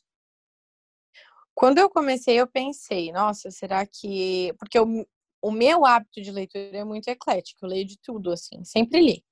Quando 1.60 1.76
eu 1.76 1.90
comecei, 1.90 2.40
eu 2.40 2.46
pensei, 2.46 3.12
nossa, 3.12 3.50
será 3.50 3.84
que. 3.84 4.50
Porque 4.58 4.80
o, 4.80 5.06
o 5.42 5.50
meu 5.50 5.84
hábito 5.84 6.22
de 6.22 6.30
leitura 6.32 6.78
é 6.78 6.84
muito 6.84 7.06
eclético, 7.08 7.66
eu 7.66 7.68
leio 7.68 7.84
de 7.86 7.98
tudo, 8.02 8.32
assim, 8.32 8.64
sempre 8.64 9.02
li. 9.02 9.24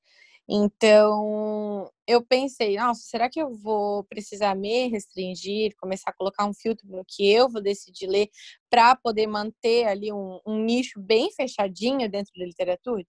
Então, 0.46 1.90
eu 2.06 2.22
pensei, 2.22 2.76
nossa, 2.76 3.00
será 3.02 3.30
que 3.30 3.40
eu 3.40 3.54
vou 3.54 4.04
precisar 4.04 4.54
me 4.54 4.88
restringir, 4.88 5.74
começar 5.80 6.10
a 6.10 6.14
colocar 6.14 6.44
um 6.44 6.52
filtro 6.52 6.86
no 6.86 7.02
que 7.02 7.32
eu 7.32 7.48
vou 7.48 7.62
decidir 7.62 8.06
ler 8.06 8.28
para 8.68 8.94
poder 8.94 9.26
manter 9.26 9.86
ali 9.86 10.12
um, 10.12 10.38
um, 10.46 10.62
nicho 10.62 11.00
bem 11.00 11.30
fechadinho 11.32 12.10
dentro 12.10 12.32
da 12.36 12.44
literatura? 12.44 13.04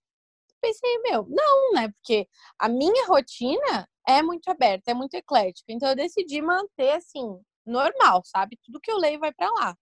Pensei, 0.61 0.97
meu, 1.03 1.25
não, 1.29 1.73
né? 1.73 1.89
Porque 1.89 2.27
a 2.57 2.69
minha 2.69 3.05
rotina 3.07 3.89
é 4.07 4.21
muito 4.23 4.49
aberta, 4.49 4.91
é 4.91 4.93
muito 4.93 5.15
eclética. 5.15 5.73
Então, 5.73 5.89
eu 5.89 5.95
decidi 5.95 6.41
manter 6.41 6.91
assim, 6.91 7.41
normal, 7.69 8.21
sabe? 8.25 8.57
Tudo 8.63 8.79
que 8.79 8.91
eu 8.91 8.97
leio 8.97 9.19
vai 9.19 9.33
para 9.33 9.49
lá. 9.51 9.77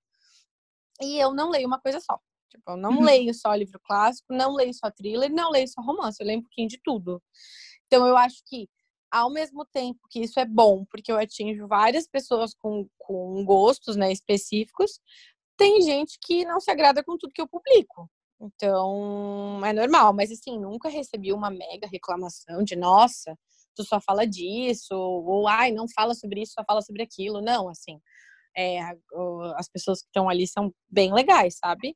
E 1.01 1.17
eu 1.19 1.33
não 1.33 1.49
leio 1.49 1.67
uma 1.67 1.79
coisa 1.79 1.99
só. 1.99 2.19
Tipo, 2.49 2.71
eu 2.71 2.77
não 2.77 2.91
uhum. 2.91 3.03
leio 3.03 3.33
só 3.33 3.53
livro 3.53 3.79
clássico, 3.83 4.33
não 4.33 4.53
leio 4.53 4.73
só 4.73 4.89
thriller, 4.89 5.31
não 5.31 5.51
leio 5.51 5.67
só 5.67 5.81
romance, 5.81 6.21
eu 6.21 6.27
leio 6.27 6.39
um 6.39 6.43
pouquinho 6.43 6.67
de 6.67 6.79
tudo. 6.83 7.21
Então, 7.85 8.07
eu 8.07 8.17
acho 8.17 8.41
que, 8.45 8.69
ao 9.11 9.29
mesmo 9.29 9.65
tempo 9.65 9.99
que 10.09 10.19
isso 10.21 10.39
é 10.39 10.45
bom, 10.45 10.85
porque 10.85 11.11
eu 11.11 11.17
atinjo 11.17 11.67
várias 11.67 12.07
pessoas 12.07 12.53
com, 12.53 12.87
com 12.97 13.43
gostos 13.45 13.95
né, 13.95 14.11
específicos, 14.11 14.99
tem 15.57 15.81
gente 15.81 16.17
que 16.21 16.45
não 16.45 16.59
se 16.59 16.71
agrada 16.71 17.03
com 17.03 17.17
tudo 17.17 17.33
que 17.33 17.41
eu 17.41 17.47
publico. 17.47 18.09
Então, 18.39 19.59
é 19.65 19.73
normal, 19.73 20.13
mas 20.13 20.31
assim, 20.31 20.59
nunca 20.59 20.89
recebi 20.89 21.33
uma 21.33 21.49
mega 21.49 21.87
reclamação 21.87 22.63
de 22.63 22.75
nossa, 22.75 23.37
tu 23.77 23.83
só 23.85 24.01
fala 24.01 24.25
disso, 24.27 24.93
ou 24.95 25.47
ai, 25.47 25.71
não 25.71 25.85
fala 25.87 26.13
sobre 26.13 26.41
isso, 26.41 26.53
só 26.53 26.63
fala 26.65 26.81
sobre 26.81 27.03
aquilo. 27.03 27.41
Não, 27.41 27.69
assim, 27.69 27.99
é, 28.55 28.79
as 29.55 29.69
pessoas 29.69 30.01
que 30.01 30.07
estão 30.07 30.27
ali 30.29 30.47
são 30.47 30.73
bem 30.89 31.13
legais, 31.13 31.57
sabe? 31.57 31.95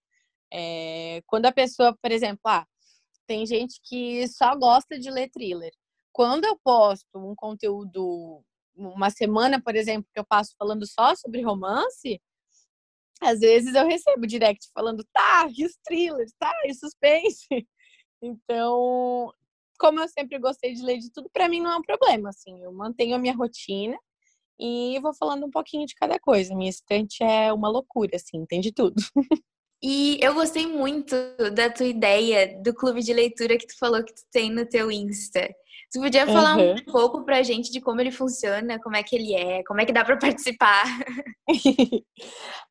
É, 0.53 1.21
quando 1.27 1.47
a 1.47 1.51
pessoa, 1.51 1.97
por 2.01 2.11
exemplo, 2.11 2.41
ah, 2.45 2.65
tem 3.27 3.45
gente 3.45 3.79
que 3.83 4.27
só 4.27 4.55
gosta 4.55 4.99
de 4.99 5.09
ler 5.09 5.29
thriller. 5.29 5.71
Quando 6.13 6.45
eu 6.45 6.59
posto 6.63 7.07
um 7.15 7.33
conteúdo, 7.35 8.43
uma 8.75 9.09
semana, 9.09 9.61
por 9.61 9.75
exemplo, 9.75 10.09
que 10.13 10.19
eu 10.19 10.25
passo 10.25 10.53
falando 10.57 10.85
só 10.85 11.15
sobre 11.15 11.41
romance, 11.41 12.21
às 13.21 13.39
vezes 13.39 13.75
eu 13.75 13.87
recebo 13.87 14.27
direct 14.27 14.67
falando, 14.73 15.05
tá, 15.13 15.47
e 15.55 15.65
os 15.65 15.77
thrillers, 15.85 16.33
tá, 16.39 16.51
e 16.65 16.73
suspense. 16.73 17.47
Então, 18.23 19.33
como 19.81 19.99
eu 19.99 20.07
sempre 20.07 20.37
gostei 20.37 20.75
de 20.75 20.83
ler 20.83 20.99
de 20.99 21.11
tudo, 21.11 21.27
para 21.33 21.49
mim 21.49 21.59
não 21.59 21.71
é 21.71 21.75
um 21.75 21.81
problema, 21.81 22.29
assim, 22.29 22.63
eu 22.63 22.71
mantenho 22.71 23.15
a 23.15 23.19
minha 23.19 23.35
rotina 23.35 23.97
e 24.59 24.99
vou 25.01 25.11
falando 25.11 25.43
um 25.43 25.49
pouquinho 25.49 25.87
de 25.87 25.95
cada 25.95 26.19
coisa. 26.19 26.55
Minha 26.55 26.69
estante 26.69 27.23
é 27.23 27.51
uma 27.51 27.67
loucura, 27.67 28.15
assim, 28.15 28.45
tem 28.45 28.61
de 28.61 28.71
tudo. 28.71 28.95
E 29.83 30.19
eu 30.21 30.35
gostei 30.35 30.67
muito 30.67 31.15
da 31.55 31.67
tua 31.67 31.87
ideia 31.87 32.61
do 32.61 32.71
clube 32.71 33.01
de 33.01 33.11
leitura 33.11 33.57
que 33.57 33.65
tu 33.65 33.75
falou 33.79 34.03
que 34.05 34.13
tu 34.13 34.21
tem 34.31 34.47
no 34.51 34.63
teu 34.63 34.91
Insta. 34.91 35.49
Tu 35.91 35.99
podia 35.99 36.27
falar 36.27 36.55
uhum. 36.55 36.73
um 36.73 36.85
pouco 36.85 37.25
pra 37.25 37.41
gente 37.41 37.71
de 37.71 37.81
como 37.81 37.99
ele 37.99 38.11
funciona, 38.11 38.79
como 38.79 38.95
é 38.95 39.01
que 39.01 39.15
ele 39.15 39.33
é, 39.33 39.63
como 39.63 39.81
é 39.81 39.85
que 39.87 39.91
dá 39.91 40.05
para 40.05 40.17
participar? 40.19 40.83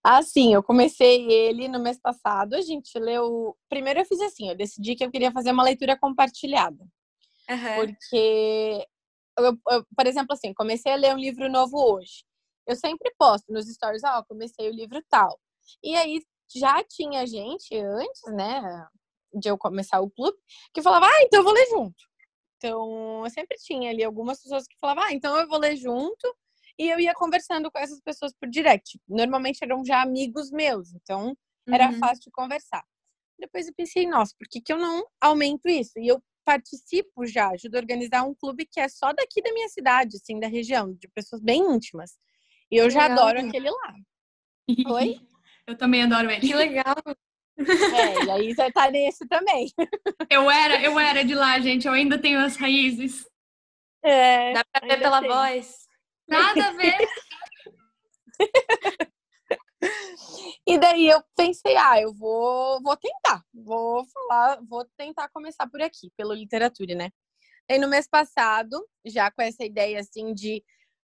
assim, 0.05 0.55
eu 0.55 0.63
comecei 0.63 1.29
ele 1.29 1.67
no 1.67 1.81
mês 1.81 1.99
passado, 2.01 2.55
a 2.55 2.61
gente 2.61 2.97
leu. 2.97 3.57
Primeiro 3.69 3.99
eu 3.99 4.07
fiz 4.07 4.21
assim, 4.21 4.49
eu 4.49 4.57
decidi 4.57 4.95
que 4.95 5.05
eu 5.05 5.11
queria 5.11 5.33
fazer 5.33 5.51
uma 5.51 5.65
leitura 5.65 5.99
compartilhada. 5.99 6.79
Uhum. 7.51 7.75
Porque, 7.77 8.87
eu, 9.39 9.59
eu, 9.71 9.87
por 9.97 10.07
exemplo, 10.07 10.33
assim, 10.33 10.55
comecei 10.55 10.93
a 10.93 10.97
ler 10.97 11.15
um 11.15 11.19
livro 11.19 11.51
novo 11.51 11.77
hoje. 11.77 12.25
Eu 12.67 12.77
sempre 12.77 13.13
posto 13.19 13.53
nos 13.53 13.67
stories, 13.67 14.05
ó, 14.05 14.19
oh, 14.19 14.25
comecei 14.25 14.69
o 14.69 14.73
livro 14.73 15.03
tal. 15.09 15.41
E 15.83 15.97
aí 15.97 16.23
já 16.55 16.83
tinha 16.85 17.27
gente 17.27 17.77
antes, 17.77 18.23
né, 18.35 18.87
de 19.35 19.49
eu 19.49 19.57
começar 19.59 20.01
o 20.01 20.11
clube, 20.11 20.37
que 20.75 20.83
falava, 20.83 21.07
ah, 21.07 21.23
então 21.23 21.41
eu 21.41 21.45
vou 21.45 21.53
ler 21.53 21.67
junto. 21.67 22.11
Então, 22.57 23.25
eu 23.25 23.31
sempre 23.31 23.57
tinha 23.59 23.91
ali 23.91 24.05
algumas 24.05 24.43
pessoas 24.43 24.67
que 24.67 24.77
falavam, 24.79 25.05
ah, 25.05 25.13
então 25.13 25.37
eu 25.37 25.49
vou 25.49 25.59
ler 25.59 25.77
junto. 25.77 26.37
E 26.79 26.89
eu 26.89 26.99
ia 27.01 27.15
conversando 27.15 27.71
com 27.71 27.79
essas 27.79 28.01
pessoas 28.01 28.33
por 28.33 28.49
direct. 28.49 29.01
Normalmente 29.09 29.63
eram 29.63 29.85
já 29.85 30.03
amigos 30.03 30.51
meus, 30.51 30.95
então 30.95 31.37
era 31.69 31.89
uhum. 31.91 31.99
fácil 31.99 32.25
de 32.25 32.31
conversar. 32.31 32.85
Depois 33.39 33.67
eu 33.67 33.75
pensei, 33.75 34.07
nossa, 34.07 34.35
por 34.39 34.47
que, 34.49 34.61
que 34.61 34.73
eu 34.73 34.79
não 34.79 35.07
aumento 35.21 35.69
isso? 35.69 35.99
E 35.99 36.09
eu 36.09 36.23
participo 36.45 37.27
já, 37.27 37.51
ajudo 37.51 37.77
a 37.77 37.79
organizar 37.79 38.25
um 38.25 38.35
clube 38.35 38.67
que 38.67 38.81
é 38.81 38.89
só 38.89 39.13
daqui 39.13 39.43
da 39.43 39.53
minha 39.53 39.69
cidade, 39.69 40.17
assim, 40.17 40.39
da 40.41 40.49
região, 40.49 40.93
de 40.95 41.09
pessoas 41.09 41.41
bem 41.43 41.61
íntimas. 41.61 42.13
E 42.71 42.77
eu 42.77 42.89
já 42.91 43.07
Legal. 43.07 43.19
adoro 43.19 43.47
aquele 43.47 43.71
lá. 43.71 43.95
Oi? 44.95 45.21
Eu 45.67 45.77
também 45.77 46.03
adoro 46.03 46.31
ele. 46.31 46.41
Que 46.41 46.55
legal. 46.55 46.97
É, 47.59 48.25
e 48.25 48.31
aí 48.31 48.55
você 48.55 48.71
tá 48.73 48.91
nesse 48.91 49.27
também. 49.29 49.71
Eu 50.31 50.51
era, 50.51 50.83
eu 50.83 50.99
era 50.99 51.23
de 51.23 51.35
lá, 51.35 51.59
gente. 51.61 51.87
Eu 51.87 51.93
ainda 51.93 52.19
tenho 52.19 52.41
as 52.41 52.57
raízes. 52.57 53.27
É, 54.03 54.55
Dá 54.55 54.65
pra 54.65 54.89
ver 54.89 54.99
pela 54.99 55.21
tem. 55.21 55.29
voz. 55.29 55.87
Nada 56.29 56.69
a 56.69 56.73
ver. 56.73 56.97
e 60.67 60.79
daí 60.79 61.09
eu 61.09 61.23
pensei, 61.37 61.77
ah, 61.77 62.01
eu 62.01 62.13
vou, 62.15 62.81
vou 62.83 62.97
tentar, 62.97 63.43
vou 63.55 64.05
falar, 64.07 64.61
vou 64.69 64.85
tentar 64.97 65.29
começar 65.31 65.69
por 65.69 65.81
aqui, 65.83 66.11
pela 66.17 66.35
literatura, 66.35 66.95
né? 66.95 67.11
E 67.69 67.79
no 67.79 67.89
mês 67.89 68.09
passado, 68.09 68.85
já 69.05 69.31
com 69.31 69.43
essa 69.43 69.65
ideia 69.65 70.01
assim 70.01 70.35
de 70.35 70.63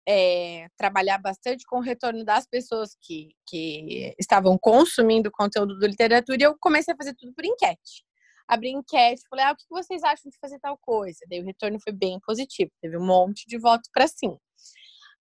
é, 0.08 0.67
trabalhar 0.78 1.17
bastante 1.17 1.65
com 1.65 1.78
o 1.78 1.82
retorno 1.82 2.23
das 2.23 2.45
pessoas 2.45 2.95
que, 3.02 3.30
que 3.47 4.13
estavam 4.19 4.58
consumindo 4.58 5.32
conteúdo 5.32 5.78
do 5.78 5.88
literatura 5.88 6.43
eu 6.43 6.58
comecei 6.60 6.93
a 6.93 6.97
fazer 6.97 7.15
tudo 7.15 7.34
por 7.34 7.45
enquete. 7.45 8.04
Abri 8.47 8.71
enquete, 8.71 9.23
falei, 9.30 9.45
ah, 9.45 9.54
o 9.54 9.56
que 9.56 9.65
vocês 9.69 10.04
acham 10.04 10.30
de 10.30 10.38
fazer 10.39 10.60
tal 10.60 10.78
coisa? 10.78 11.19
Daí 11.30 11.39
o 11.39 11.45
retorno 11.45 11.80
foi 11.82 11.93
bem 11.93 12.19
positivo, 12.26 12.71
teve 12.82 12.97
um 12.97 13.06
monte 13.06 13.47
de 13.47 13.58
votos 13.58 13.89
para 13.91 14.08
sim. 14.08 14.38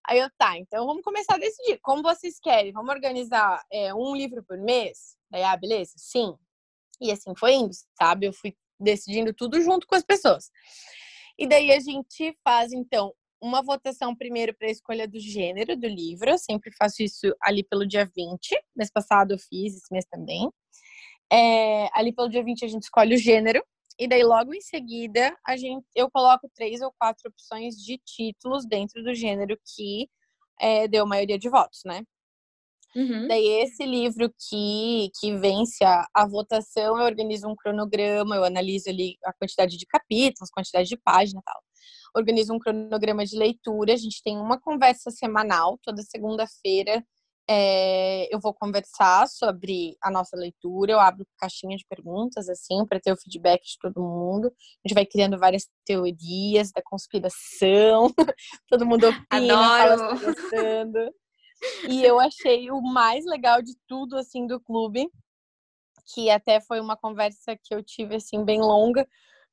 Aí 0.07 0.19
eu, 0.19 0.29
tá, 0.37 0.59
então 0.59 0.87
vamos 0.87 1.03
começar 1.03 1.35
a 1.35 1.39
decidir. 1.39 1.79
Como 1.81 2.03
vocês 2.03 2.39
querem? 2.41 2.73
Vamos 2.73 2.93
organizar 2.93 3.63
é, 3.73 3.95
um 3.95 4.15
livro 4.15 4.43
por 4.45 4.59
mês? 4.59 5.17
Daí, 5.31 5.43
ah, 5.43 5.57
beleza? 5.57 5.93
Sim. 5.97 6.35
E 7.01 7.11
assim 7.11 7.33
foi 7.37 7.55
indo, 7.55 7.73
sabe? 7.99 8.27
Eu 8.27 8.33
fui 8.33 8.57
decidindo 8.81 9.33
tudo 9.33 9.61
junto 9.61 9.87
com 9.87 9.95
as 9.95 10.05
pessoas. 10.05 10.51
E 11.39 11.47
daí 11.47 11.73
a 11.73 11.81
gente 11.81 12.37
faz, 12.45 12.73
então, 12.73 13.13
uma 13.41 13.63
votação 13.63 14.15
primeiro 14.15 14.55
para 14.55 14.69
a 14.69 14.71
escolha 14.71 15.09
do 15.09 15.19
gênero 15.19 15.77
do 15.77 15.89
livro. 15.89 16.31
Eu 16.31 16.39
sempre 16.39 16.71
faço 16.77 17.03
isso 17.03 17.35
ali 17.41 17.65
pelo 17.65 17.87
dia 17.87 18.05
20. 18.05 18.39
Mês 18.77 18.91
passado 18.91 19.33
eu 19.33 19.39
fiz, 19.39 19.77
esse 19.77 19.93
mês 19.93 20.05
também. 20.11 20.49
É, 21.33 21.89
ali 21.93 22.13
pelo 22.13 22.29
dia 22.29 22.45
20 22.45 22.65
a 22.65 22.69
gente 22.69 22.85
escolhe 22.85 23.15
o 23.15 23.19
gênero. 23.19 23.65
E 23.99 24.09
daí, 24.09 24.23
logo 24.23 24.55
em 24.55 24.61
seguida, 24.61 25.37
a 25.47 25.57
gente, 25.57 25.87
eu 25.95 26.11
coloco 26.11 26.51
três 26.55 26.81
ou 26.81 26.93
quatro 26.99 27.29
opções 27.29 27.77
de 27.77 27.99
títulos 27.99 28.67
dentro 28.67 29.03
do 29.03 29.15
gênero 29.15 29.59
que 29.75 30.09
é, 30.61 30.89
deu 30.89 31.07
maioria 31.07 31.39
de 31.39 31.49
votos, 31.49 31.81
né? 31.85 32.03
Uhum. 32.95 33.27
Daí, 33.27 33.47
esse 33.63 33.87
livro 33.87 34.31
que, 34.49 35.11
que 35.19 35.37
vence 35.39 35.83
a, 35.83 36.07
a 36.15 36.27
votação, 36.27 36.99
eu 36.99 37.05
organizo 37.05 37.49
um 37.49 37.57
cronograma, 37.57 38.37
eu 38.37 38.45
analiso 38.45 38.91
ali 38.91 39.17
a 39.25 39.33
quantidade 39.33 39.79
de 39.79 39.87
capítulos, 39.87 40.51
quantidade 40.51 40.89
de 40.89 40.97
página 40.97 41.41
e 41.41 41.43
tal 41.43 41.63
organizo 42.15 42.53
um 42.53 42.59
cronograma 42.59 43.25
de 43.25 43.37
leitura. 43.37 43.93
A 43.93 43.97
gente 43.97 44.23
tem 44.23 44.39
uma 44.39 44.61
conversa 44.61 45.11
semanal, 45.11 45.79
toda 45.83 46.03
segunda-feira. 46.03 47.05
É, 47.49 48.33
eu 48.35 48.39
vou 48.39 48.55
conversar 48.55 49.27
sobre 49.27 49.97
a 50.01 50.11
nossa 50.11 50.37
leitura, 50.37 50.93
eu 50.93 51.01
abro 51.01 51.27
caixinha 51.37 51.77
de 51.77 51.85
perguntas, 51.89 52.49
assim, 52.49 52.87
para 52.87 53.01
ter 53.01 53.13
o 53.13 53.17
feedback 53.17 53.63
de 53.65 53.79
todo 53.81 54.01
mundo. 54.01 54.47
A 54.47 54.89
gente 54.89 54.95
vai 54.95 55.05
criando 55.05 55.39
várias 55.39 55.69
teorias 55.85 56.71
da 56.71 56.81
conspiração, 56.83 58.13
todo 58.69 58.87
mundo 58.87 59.09
opina, 59.09 59.55
Adoro. 59.55 59.99
fala 59.99 60.21
E 61.89 62.05
eu 62.05 62.19
achei 62.21 62.71
o 62.71 62.81
mais 62.81 63.25
legal 63.25 63.61
de 63.61 63.75
tudo, 63.89 64.17
assim, 64.17 64.47
do 64.47 64.61
clube, 64.61 65.09
que 66.15 66.31
até 66.31 66.61
foi 66.61 66.81
uma 66.81 66.97
conversa 66.97 67.57
que 67.57 67.75
eu 67.75 67.83
tive, 67.83 68.17
assim, 68.17 68.45
bem 68.45 68.61
longa 68.61 69.07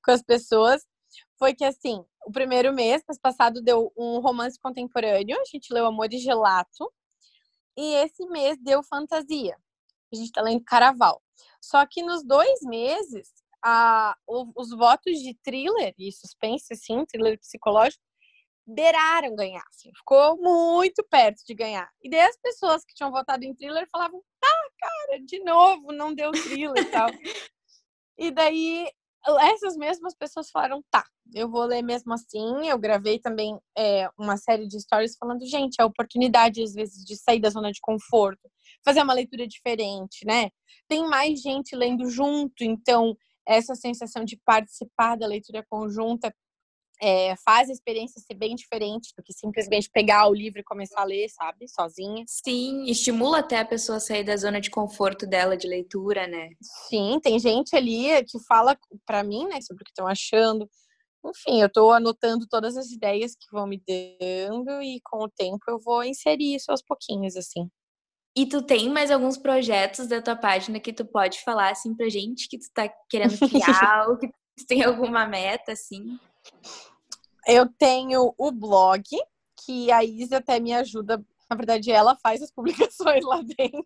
com 0.04 0.12
as 0.12 0.22
pessoas, 0.22 0.86
foi 1.38 1.54
que, 1.54 1.64
assim, 1.64 2.04
o 2.26 2.32
primeiro 2.32 2.74
mês, 2.74 3.04
mês 3.08 3.20
passado, 3.20 3.62
deu 3.62 3.92
um 3.98 4.20
romance 4.20 4.60
contemporâneo, 4.60 5.38
a 5.40 5.46
gente 5.46 5.74
leu 5.74 5.86
Amor 5.86 6.12
e 6.12 6.18
Gelato, 6.18 6.92
e 7.78 7.96
esse 7.96 8.26
mês 8.28 8.58
deu 8.58 8.84
fantasia. 8.84 9.58
A 10.12 10.16
gente 10.16 10.32
tá 10.32 10.42
lendo 10.42 10.64
Caraval. 10.64 11.22
Só 11.62 11.86
que 11.86 12.02
nos 12.02 12.24
dois 12.24 12.62
meses, 12.64 13.30
a, 13.64 14.16
os 14.28 14.70
votos 14.72 15.20
de 15.20 15.38
thriller 15.44 15.94
e 15.98 16.12
suspense, 16.12 16.74
assim, 16.74 17.06
thriller 17.06 17.40
psicológico, 17.40 18.04
beiraram 18.66 19.36
ganhar, 19.36 19.64
assim, 19.68 19.92
ficou 19.96 20.38
muito 20.38 21.04
perto 21.04 21.44
de 21.46 21.54
ganhar. 21.56 21.90
E 22.02 22.10
daí 22.10 22.22
as 22.22 22.38
pessoas 22.38 22.86
que 22.86 22.94
tinham 22.94 23.12
votado 23.12 23.44
em 23.44 23.54
thriller 23.56 23.88
falavam, 23.92 24.22
tá, 24.40 24.70
cara, 24.80 25.20
de 25.26 25.44
novo, 25.44 25.92
não 25.92 26.14
deu 26.14 26.32
thriller 26.32 26.84
e 26.84 26.86
tal. 26.86 27.10
e 28.18 28.32
daí 28.32 28.90
essas 29.38 29.76
mesmas 29.76 30.16
pessoas 30.16 30.50
falaram, 30.50 30.82
tá, 30.90 31.04
eu 31.34 31.50
vou 31.50 31.66
ler 31.66 31.82
mesmo 31.82 32.14
assim. 32.14 32.68
Eu 32.68 32.80
gravei 32.80 33.20
também 33.20 33.60
é, 33.78 34.10
uma 34.18 34.38
série 34.38 34.68
de 34.68 34.80
stories 34.80 35.18
falando, 35.18 35.46
gente, 35.46 35.82
a 35.82 35.86
oportunidade 35.86 36.64
às 36.64 36.74
vezes 36.74 37.04
de 37.04 37.18
sair 37.18 37.40
da 37.40 37.50
zona 37.50 37.72
de 37.72 37.82
conforto, 37.82 38.50
fazer 38.84 39.02
uma 39.02 39.14
leitura 39.14 39.46
diferente, 39.46 40.26
né? 40.26 40.50
Tem 40.88 41.08
mais 41.08 41.42
gente 41.42 41.76
lendo 41.76 42.10
junto, 42.10 42.64
então 42.64 43.16
essa 43.48 43.76
sensação 43.76 44.24
de 44.24 44.40
participar 44.46 45.18
da 45.18 45.28
leitura 45.28 45.66
conjunta 45.70 46.34
é, 47.02 47.36
faz 47.38 47.70
a 47.70 47.74
experiência 47.74 48.22
ser 48.22 48.34
bem 48.34 48.56
diferente 48.56 49.14
do 49.16 49.24
que 49.24 49.34
simplesmente 49.34 49.90
pegar 49.90 50.28
o 50.28 50.34
livro 50.34 50.60
e 50.60 50.64
começar 50.64 51.02
a 51.02 51.06
ler, 51.06 51.30
sabe, 51.30 51.68
sozinha. 51.68 52.24
Sim, 52.28 52.84
estimula 52.86 53.40
até 53.40 53.60
a 53.60 53.66
pessoa 53.66 53.98
a 53.98 54.02
sair 54.02 54.24
da 54.24 54.36
zona 54.36 54.60
de 54.60 54.70
conforto 54.70 55.26
dela 55.26 55.56
de 55.56 55.68
leitura, 55.68 56.28
né? 56.28 56.50
Sim, 56.90 57.20
tem 57.22 57.40
gente 57.40 57.76
ali 57.76 58.24
que 58.26 58.40
fala 58.46 58.78
para 59.06 59.24
mim, 59.24 59.48
né, 59.48 59.62
sobre 59.62 59.84
o 59.84 59.86
que 59.86 59.92
estão 59.92 60.08
achando. 60.08 60.70
Enfim, 61.26 61.62
eu 61.62 61.68
estou 61.68 61.92
anotando 61.92 62.48
todas 62.48 62.78
as 62.78 62.92
ideias 62.92 63.36
que 63.36 63.48
vão 63.52 63.68
me 63.68 63.82
dando 63.88 64.82
e 64.82 65.02
com 65.04 65.24
o 65.24 65.30
tempo 65.30 65.60
eu 65.68 65.80
vou 65.80 66.04
inserir 66.04 66.56
isso 66.56 66.72
aos 66.72 66.82
pouquinhos, 66.82 67.36
assim. 67.36 67.70
E 68.36 68.46
tu 68.46 68.62
tem 68.62 68.90
mais 68.90 69.12
alguns 69.12 69.38
projetos 69.38 70.08
da 70.08 70.22
tua 70.22 70.36
página 70.36 70.80
que 70.80 70.94
tu 70.94 71.04
pode 71.04 71.42
falar 71.44 71.72
assim 71.72 71.94
pra 71.94 72.08
gente 72.10 72.48
que 72.48 72.58
tu 72.58 72.68
tá 72.74 72.90
querendo 73.10 73.38
criar 73.50 74.08
ou 74.08 74.18
que 74.18 74.28
tu 74.28 74.66
tem 74.68 74.84
alguma 74.84 75.28
meta 75.28 75.74
assim? 75.74 76.18
Eu 77.48 77.68
tenho 77.78 78.34
o 78.38 78.52
blog, 78.52 79.04
que 79.66 79.92
a 79.92 80.04
Isa 80.04 80.38
até 80.38 80.60
me 80.60 80.74
ajuda. 80.74 81.24
Na 81.50 81.56
verdade, 81.56 81.92
ela 81.92 82.16
faz 82.16 82.42
as 82.42 82.52
publicações 82.54 83.24
lá 83.26 83.42
dentro. 83.42 83.86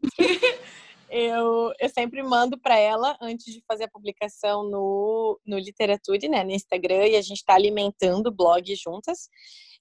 eu, 1.10 1.74
eu 1.80 1.90
sempre 1.90 2.22
mando 2.24 2.58
para 2.58 2.78
ela 2.78 3.18
antes 3.22 3.54
de 3.54 3.64
fazer 3.68 3.86
a 3.86 3.92
publicação 3.92 4.64
no, 4.64 5.40
no 5.46 5.58
Literature, 5.58 6.28
né, 6.28 6.44
no 6.44 6.52
Instagram, 6.52 7.08
e 7.08 7.16
a 7.16 7.22
gente 7.22 7.38
está 7.38 7.54
alimentando 7.56 8.28
o 8.28 8.36
blog 8.36 8.76
juntas. 8.76 9.30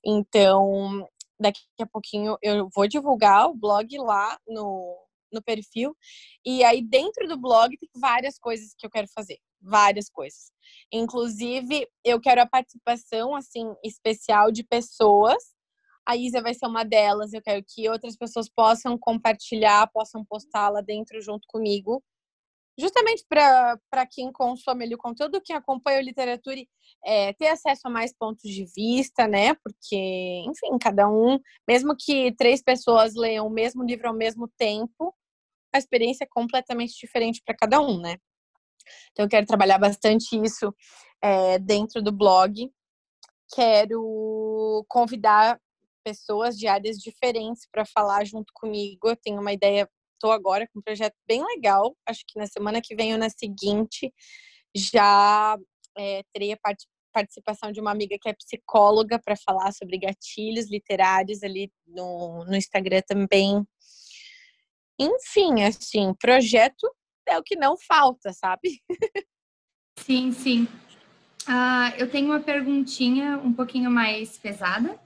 Então, 0.04 1.08
daqui 1.38 1.60
a 1.80 1.86
pouquinho 1.86 2.36
eu 2.42 2.68
vou 2.74 2.86
divulgar 2.86 3.48
o 3.48 3.54
blog 3.54 3.96
lá 3.98 4.38
no, 4.46 4.96
no 5.32 5.42
perfil. 5.42 5.96
E 6.44 6.62
aí, 6.64 6.82
dentro 6.82 7.26
do 7.26 7.38
blog, 7.38 7.76
tem 7.76 7.88
várias 7.96 8.38
coisas 8.38 8.74
que 8.76 8.86
eu 8.86 8.90
quero 8.90 9.08
fazer 9.08 9.38
várias 9.62 10.10
coisas. 10.10 10.50
Inclusive, 10.92 11.86
eu 12.04 12.20
quero 12.20 12.42
a 12.42 12.46
participação 12.46 13.34
assim 13.34 13.72
especial 13.84 14.50
de 14.50 14.64
pessoas. 14.64 15.42
A 16.06 16.16
Isa 16.16 16.42
vai 16.42 16.52
ser 16.52 16.66
uma 16.66 16.84
delas. 16.84 17.32
Eu 17.32 17.40
quero 17.40 17.64
que 17.66 17.88
outras 17.88 18.16
pessoas 18.16 18.48
possam 18.48 18.98
compartilhar, 18.98 19.90
possam 19.92 20.24
postar 20.24 20.68
lá 20.68 20.80
dentro 20.80 21.20
junto 21.22 21.46
comigo. 21.46 22.02
Justamente 22.78 23.24
para 23.28 24.06
quem 24.10 24.32
consome 24.32 24.84
ali 24.84 24.94
o 24.94 24.98
conteúdo, 24.98 25.42
quem 25.42 25.54
acompanha 25.54 25.98
a 25.98 26.02
literatura, 26.02 26.58
é, 27.04 27.32
ter 27.34 27.48
acesso 27.48 27.82
a 27.84 27.90
mais 27.90 28.14
pontos 28.14 28.50
de 28.50 28.64
vista, 28.74 29.28
né? 29.28 29.54
Porque, 29.56 30.42
enfim, 30.46 30.78
cada 30.80 31.06
um, 31.08 31.38
mesmo 31.68 31.94
que 31.94 32.32
três 32.32 32.62
pessoas 32.62 33.14
leiam 33.14 33.46
o 33.46 33.50
mesmo 33.50 33.84
livro 33.84 34.08
ao 34.08 34.14
mesmo 34.14 34.48
tempo, 34.56 35.14
a 35.72 35.78
experiência 35.78 36.24
é 36.24 36.28
completamente 36.30 36.94
diferente 36.98 37.42
para 37.44 37.56
cada 37.56 37.80
um, 37.80 38.00
né? 38.00 38.16
Então, 39.12 39.24
eu 39.24 39.28
quero 39.28 39.46
trabalhar 39.46 39.78
bastante 39.78 40.36
isso 40.36 40.74
é, 41.22 41.58
dentro 41.58 42.02
do 42.02 42.12
blog. 42.12 42.70
Quero 43.54 44.84
convidar 44.88 45.60
pessoas 46.04 46.58
de 46.58 46.66
áreas 46.66 46.96
diferentes 46.98 47.66
para 47.70 47.84
falar 47.84 48.24
junto 48.24 48.52
comigo. 48.54 49.08
Eu 49.08 49.16
tenho 49.16 49.40
uma 49.40 49.52
ideia, 49.52 49.88
estou 50.14 50.32
agora 50.32 50.68
com 50.68 50.80
um 50.80 50.82
projeto 50.82 51.14
bem 51.26 51.44
legal. 51.44 51.96
Acho 52.06 52.24
que 52.26 52.38
na 52.38 52.46
semana 52.46 52.80
que 52.82 52.94
vem 52.94 53.12
ou 53.12 53.18
na 53.18 53.30
seguinte 53.30 54.12
já 54.74 55.56
é, 55.96 56.22
terei 56.32 56.52
a 56.52 56.56
part 56.56 56.84
participação 57.12 57.70
de 57.70 57.78
uma 57.78 57.90
amiga 57.90 58.16
que 58.18 58.26
é 58.26 58.32
psicóloga 58.32 59.20
para 59.22 59.36
falar 59.36 59.70
sobre 59.72 59.98
gatilhos 59.98 60.70
literários 60.70 61.42
ali 61.42 61.70
no, 61.86 62.42
no 62.46 62.56
Instagram 62.56 63.02
também. 63.06 63.62
Enfim, 65.02 65.62
assim, 65.62 66.14
projeto 66.14 66.88
é 67.28 67.38
o 67.38 67.42
que 67.42 67.56
não 67.56 67.76
falta, 67.76 68.32
sabe? 68.32 68.80
Sim, 69.98 70.32
sim. 70.32 70.64
Uh, 71.42 71.94
eu 71.98 72.10
tenho 72.10 72.26
uma 72.26 72.40
perguntinha 72.40 73.38
um 73.38 73.52
pouquinho 73.52 73.90
mais 73.90 74.38
pesada 74.38 74.98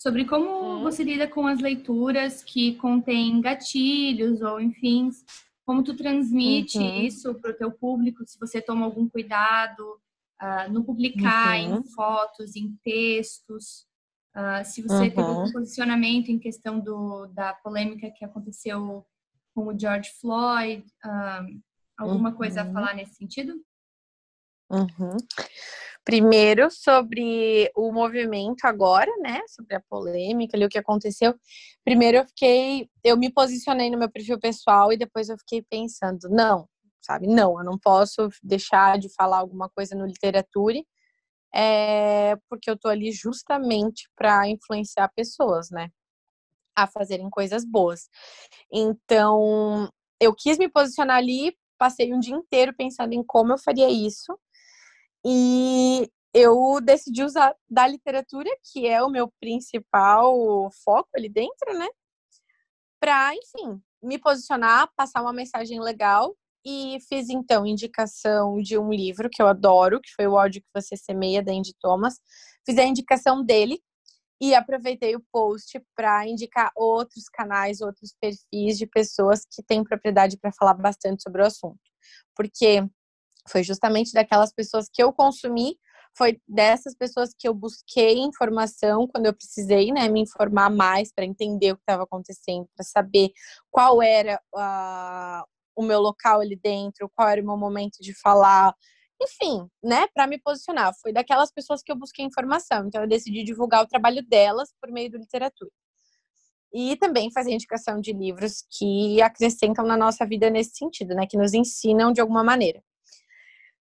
sobre 0.00 0.24
como 0.24 0.78
hum. 0.78 0.82
você 0.82 1.04
lida 1.04 1.28
com 1.28 1.46
as 1.46 1.60
leituras 1.60 2.42
que 2.42 2.74
contêm 2.76 3.40
gatilhos 3.40 4.40
ou, 4.40 4.60
enfim, 4.60 5.10
como 5.66 5.84
tu 5.84 5.94
transmite 5.94 6.78
uhum. 6.78 7.02
isso 7.02 7.34
para 7.34 7.50
o 7.50 7.56
teu 7.56 7.70
público, 7.70 8.24
se 8.26 8.38
você 8.38 8.60
toma 8.60 8.86
algum 8.86 9.08
cuidado 9.08 10.00
uh, 10.42 10.72
no 10.72 10.82
publicar 10.82 11.60
uhum. 11.60 11.78
em 11.78 11.84
fotos, 11.84 12.56
em 12.56 12.76
textos, 12.82 13.86
uh, 14.34 14.64
se 14.64 14.82
você 14.82 14.94
uhum. 14.94 15.10
teve 15.10 15.20
algum 15.20 15.52
posicionamento 15.52 16.30
em 16.30 16.38
questão 16.38 16.80
do, 16.80 17.26
da 17.26 17.52
polêmica 17.54 18.10
que 18.10 18.24
aconteceu 18.24 19.06
com 19.54 19.66
o 19.66 19.78
George 19.78 20.10
Floyd, 20.20 20.84
um, 21.04 21.60
alguma 21.98 22.30
uhum. 22.30 22.36
coisa 22.36 22.62
a 22.62 22.64
uhum. 22.64 22.72
falar 22.72 22.94
nesse 22.94 23.14
sentido? 23.14 23.54
Uhum. 24.70 25.16
Primeiro, 26.04 26.70
sobre 26.70 27.70
o 27.76 27.92
movimento 27.92 28.64
agora, 28.64 29.10
né? 29.18 29.42
Sobre 29.48 29.76
a 29.76 29.82
polêmica 29.88 30.56
ali, 30.56 30.64
o 30.64 30.68
que 30.68 30.78
aconteceu. 30.78 31.34
Primeiro, 31.84 32.18
eu 32.18 32.26
fiquei. 32.26 32.88
Eu 33.04 33.16
me 33.16 33.30
posicionei 33.30 33.90
no 33.90 33.98
meu 33.98 34.10
perfil 34.10 34.38
pessoal 34.40 34.92
e 34.92 34.96
depois 34.96 35.28
eu 35.28 35.36
fiquei 35.38 35.62
pensando, 35.62 36.28
não, 36.30 36.68
sabe? 37.02 37.26
Não, 37.26 37.58
eu 37.58 37.64
não 37.64 37.78
posso 37.78 38.28
deixar 38.42 38.98
de 38.98 39.12
falar 39.14 39.38
alguma 39.38 39.68
coisa 39.68 39.94
no 39.94 40.06
literatura, 40.06 40.80
é, 41.54 42.36
porque 42.48 42.70
eu 42.70 42.78
tô 42.78 42.88
ali 42.88 43.12
justamente 43.12 44.08
para 44.16 44.48
influenciar 44.48 45.08
pessoas, 45.14 45.70
né? 45.70 45.90
A 46.76 46.86
fazerem 46.86 47.28
coisas 47.30 47.64
boas. 47.64 48.08
Então, 48.72 49.88
eu 50.20 50.34
quis 50.34 50.58
me 50.58 50.68
posicionar 50.68 51.16
ali, 51.16 51.56
passei 51.78 52.12
um 52.12 52.20
dia 52.20 52.34
inteiro 52.34 52.74
pensando 52.76 53.12
em 53.12 53.22
como 53.24 53.52
eu 53.52 53.58
faria 53.58 53.88
isso. 53.88 54.38
E 55.24 56.08
eu 56.34 56.80
decidi 56.82 57.22
usar 57.24 57.54
da 57.68 57.86
literatura, 57.86 58.50
que 58.72 58.86
é 58.86 59.02
o 59.02 59.10
meu 59.10 59.32
principal 59.40 60.70
foco 60.84 61.08
ali 61.16 61.28
dentro, 61.28 61.76
né? 61.78 61.88
Para, 63.00 63.34
enfim, 63.34 63.80
me 64.02 64.18
posicionar, 64.18 64.90
passar 64.96 65.22
uma 65.22 65.32
mensagem 65.32 65.80
legal. 65.80 66.36
E 66.64 66.98
fiz 67.08 67.30
então 67.30 67.66
indicação 67.66 68.60
de 68.60 68.76
um 68.76 68.90
livro 68.90 69.30
que 69.30 69.40
eu 69.40 69.46
adoro, 69.46 69.98
que 69.98 70.12
foi 70.14 70.26
O 70.26 70.34
ódio 70.34 70.60
que 70.60 70.68
você 70.74 70.94
semeia 70.94 71.42
da 71.42 71.52
Andy 71.52 71.74
Thomas. 71.80 72.20
Fiz 72.66 72.76
a 72.76 72.84
indicação 72.84 73.42
dele 73.42 73.80
e 74.40 74.54
aproveitei 74.54 75.14
o 75.14 75.24
post 75.32 75.80
para 75.94 76.26
indicar 76.26 76.72
outros 76.74 77.28
canais, 77.28 77.80
outros 77.80 78.14
perfis 78.20 78.78
de 78.78 78.86
pessoas 78.86 79.44
que 79.44 79.62
têm 79.62 79.84
propriedade 79.84 80.38
para 80.38 80.52
falar 80.52 80.74
bastante 80.74 81.22
sobre 81.22 81.42
o 81.42 81.46
assunto. 81.46 81.80
Porque 82.34 82.82
foi 83.48 83.62
justamente 83.62 84.12
daquelas 84.12 84.52
pessoas 84.52 84.88
que 84.92 85.02
eu 85.02 85.12
consumi 85.12 85.76
foi 86.16 86.40
dessas 86.46 86.94
pessoas 86.94 87.30
que 87.36 87.46
eu 87.46 87.54
busquei 87.54 88.18
informação 88.18 89.06
quando 89.06 89.26
eu 89.26 89.34
precisei, 89.34 89.92
né, 89.92 90.08
me 90.08 90.20
informar 90.20 90.70
mais 90.70 91.12
para 91.12 91.24
entender 91.24 91.72
o 91.72 91.76
que 91.76 91.82
estava 91.82 92.02
acontecendo, 92.02 92.68
para 92.74 92.84
saber 92.84 93.30
qual 93.70 94.02
era 94.02 94.40
uh, 94.54 95.44
o 95.76 95.82
meu 95.82 96.00
local 96.00 96.40
ali 96.40 96.56
dentro, 96.56 97.10
qual 97.14 97.28
era 97.28 97.40
o 97.40 97.46
meu 97.46 97.56
momento 97.56 97.98
de 98.00 98.12
falar, 98.20 98.74
enfim, 99.20 99.68
né, 99.82 100.06
para 100.14 100.26
me 100.26 100.38
posicionar. 100.38 100.92
Foi 101.00 101.12
daquelas 101.12 101.52
pessoas 101.52 101.82
que 101.82 101.92
eu 101.92 101.96
busquei 101.96 102.24
informação, 102.24 102.86
então 102.86 103.02
eu 103.02 103.08
decidi 103.08 103.42
divulgar 103.42 103.82
o 103.82 103.86
trabalho 103.86 104.22
delas 104.22 104.72
por 104.80 104.90
meio 104.90 105.10
do 105.10 105.18
literatura. 105.18 105.70
E 106.72 106.96
também 106.96 107.32
fazer 107.32 107.52
indicação 107.52 108.00
de 108.00 108.12
livros 108.12 108.64
que 108.70 109.20
acrescentam 109.20 109.84
na 109.84 109.96
nossa 109.96 110.24
vida 110.24 110.48
nesse 110.48 110.76
sentido, 110.76 111.14
né, 111.14 111.26
que 111.26 111.36
nos 111.36 111.52
ensinam 111.52 112.12
de 112.12 112.20
alguma 112.20 112.44
maneira. 112.44 112.82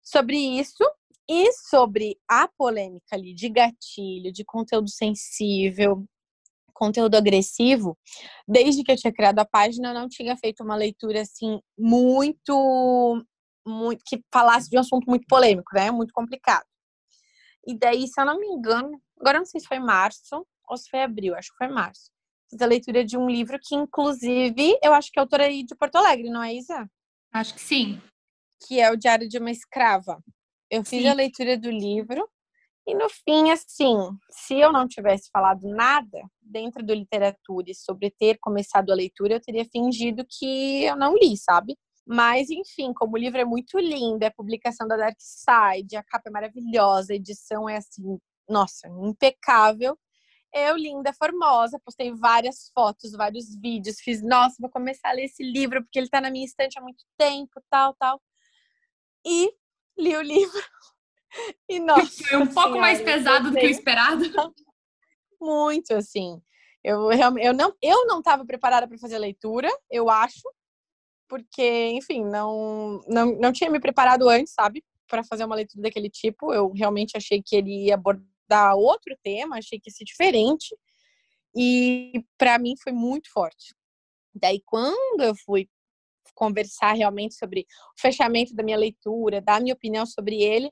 Sobre 0.03 0.37
isso, 0.37 0.85
e 1.29 1.53
sobre 1.53 2.19
a 2.29 2.47
polêmica 2.49 3.17
ali 3.17 3.35
de 3.35 3.49
gatilho, 3.49 4.31
de 4.31 4.45
conteúdo 4.45 4.91
sensível, 4.91 6.05
conteúdo 6.73 7.15
agressivo, 7.17 7.97
desde 8.47 8.83
que 8.83 8.93
eu 8.93 8.97
tinha 8.97 9.13
criado 9.13 9.39
a 9.39 9.45
página, 9.45 9.91
eu 9.91 9.95
não 9.95 10.09
tinha 10.09 10.37
feito 10.37 10.63
uma 10.63 10.77
leitura 10.77 11.23
assim 11.23 11.61
muito, 11.79 13.25
muito 13.67 14.03
que 14.07 14.23
falasse 14.33 14.69
de 14.69 14.77
um 14.77 14.81
assunto 14.81 15.07
muito 15.07 15.27
polêmico, 15.27 15.75
né? 15.75 15.91
Muito 15.91 16.13
complicado. 16.13 16.67
E 17.67 17.77
daí, 17.79 18.07
se 18.07 18.21
eu 18.21 18.27
não 18.27 18.39
me 18.39 18.47
engano, 18.47 19.01
agora 19.19 19.39
não 19.39 19.47
sei 19.47 19.61
se 19.61 19.67
foi 19.67 19.79
março 19.79 20.47
ou 20.69 20.77
se 20.77 20.89
foi 20.91 21.03
abril, 21.03 21.35
acho 21.35 21.51
que 21.51 21.57
foi 21.57 21.69
março. 21.69 22.11
Fiz 22.51 22.61
a 22.61 22.67
leitura 22.67 23.05
de 23.05 23.17
um 23.17 23.29
livro 23.29 23.59
que, 23.63 23.75
inclusive, 23.75 24.79
eu 24.83 24.93
acho 24.93 25.11
que 25.11 25.19
é 25.19 25.23
autora 25.23 25.45
aí 25.45 25.65
de 25.65 25.75
Porto 25.75 25.97
Alegre, 25.97 26.31
não 26.31 26.43
é, 26.43 26.55
Isa? 26.55 26.89
Acho 27.33 27.55
que 27.55 27.61
sim. 27.61 28.01
Que 28.67 28.81
é 28.81 28.91
o 28.91 28.97
Diário 28.97 29.29
de 29.29 29.39
uma 29.39 29.51
Escrava. 29.51 30.23
Eu 30.71 30.85
fiz 30.85 31.03
Sim. 31.03 31.09
a 31.09 31.15
leitura 31.15 31.59
do 31.59 31.71
livro 31.71 32.29
e 32.87 32.95
no 32.95 33.09
fim, 33.09 33.51
assim, 33.51 33.97
se 34.31 34.59
eu 34.59 34.71
não 34.71 34.87
tivesse 34.87 35.31
falado 35.31 35.67
nada 35.69 36.19
dentro 36.41 36.85
do 36.85 36.93
literatura 36.93 37.73
sobre 37.75 38.11
ter 38.11 38.39
começado 38.39 38.91
a 38.91 38.95
leitura, 38.95 39.35
eu 39.35 39.41
teria 39.41 39.65
fingido 39.65 40.25
que 40.29 40.85
eu 40.85 40.95
não 40.95 41.17
li, 41.17 41.37
sabe? 41.37 41.79
Mas, 42.07 42.51
enfim, 42.51 42.93
como 42.93 43.15
o 43.15 43.19
livro 43.19 43.41
é 43.41 43.45
muito 43.45 43.79
lindo, 43.79 44.23
é 44.23 44.31
publicação 44.31 44.87
da 44.87 44.97
Dark 44.97 45.17
Side, 45.19 45.97
a 45.97 46.03
capa 46.03 46.29
é 46.29 46.31
maravilhosa, 46.31 47.13
a 47.13 47.17
edição 47.17 47.69
é 47.69 47.77
assim, 47.77 48.19
nossa, 48.49 48.89
impecável. 48.89 49.99
Eu, 50.53 50.77
linda, 50.77 51.13
formosa, 51.13 51.81
postei 51.85 52.13
várias 52.13 52.71
fotos, 52.75 53.13
vários 53.13 53.57
vídeos, 53.57 54.01
fiz, 54.01 54.23
nossa, 54.23 54.57
vou 54.61 54.71
começar 54.71 55.09
a 55.09 55.13
ler 55.13 55.25
esse 55.25 55.43
livro 55.43 55.83
porque 55.83 55.99
ele 55.99 56.09
tá 56.09 56.21
na 56.21 56.31
minha 56.31 56.45
estante 56.45 56.79
há 56.79 56.83
muito 56.83 57.05
tempo, 57.17 57.61
tal, 57.71 57.95
tal. 57.95 58.21
E 59.27 59.53
li 59.99 60.17
o 60.17 60.23
livro. 60.23 60.53
E 61.69 61.81
nossa, 61.81 62.23
foi 62.29 62.39
um 62.39 62.47
pouco 62.47 62.79
mais 62.79 63.01
pesado 63.01 63.51
do 63.51 63.57
que 63.57 63.67
o 63.67 63.69
esperado. 63.69 64.23
Muito, 65.41 65.93
assim. 65.93 66.41
Eu, 66.85 67.11
eu 67.11 67.53
não 67.53 67.75
eu 67.83 68.07
não 68.07 68.21
estava 68.21 68.45
preparada 68.45 68.87
para 68.87 68.97
fazer 68.99 69.19
leitura, 69.19 69.69
eu 69.91 70.09
acho, 70.09 70.43
porque, 71.29 71.91
enfim, 71.93 72.25
não, 72.25 73.01
não, 73.09 73.39
não 73.39 73.53
tinha 73.53 73.71
me 73.71 73.81
preparado 73.81 74.29
antes, 74.29 74.53
sabe, 74.53 74.85
para 75.09 75.25
fazer 75.25 75.45
uma 75.45 75.57
leitura 75.57 75.83
daquele 75.83 76.11
tipo. 76.11 76.53
Eu 76.53 76.73
realmente 76.73 77.17
achei 77.17 77.43
que 77.43 77.57
ele 77.57 77.87
ia 77.87 77.95
abordar 77.95 78.77
outro 78.77 79.17
tema, 79.23 79.59
achei 79.59 79.81
que 79.81 79.91
ia 79.91 79.95
ser 79.95 80.05
diferente. 80.05 80.77
E 81.57 82.25
para 82.37 82.59
mim 82.59 82.75
foi 82.83 82.93
muito 82.93 83.31
forte. 83.33 83.75
Daí, 84.35 84.61
quando 84.67 85.23
eu 85.23 85.35
fui 85.45 85.69
conversar 86.35 86.93
realmente 86.93 87.35
sobre 87.35 87.67
o 87.97 88.01
fechamento 88.01 88.55
da 88.55 88.63
minha 88.63 88.77
leitura, 88.77 89.41
dar 89.41 89.61
minha 89.61 89.75
opinião 89.75 90.05
sobre 90.05 90.43
ele. 90.43 90.71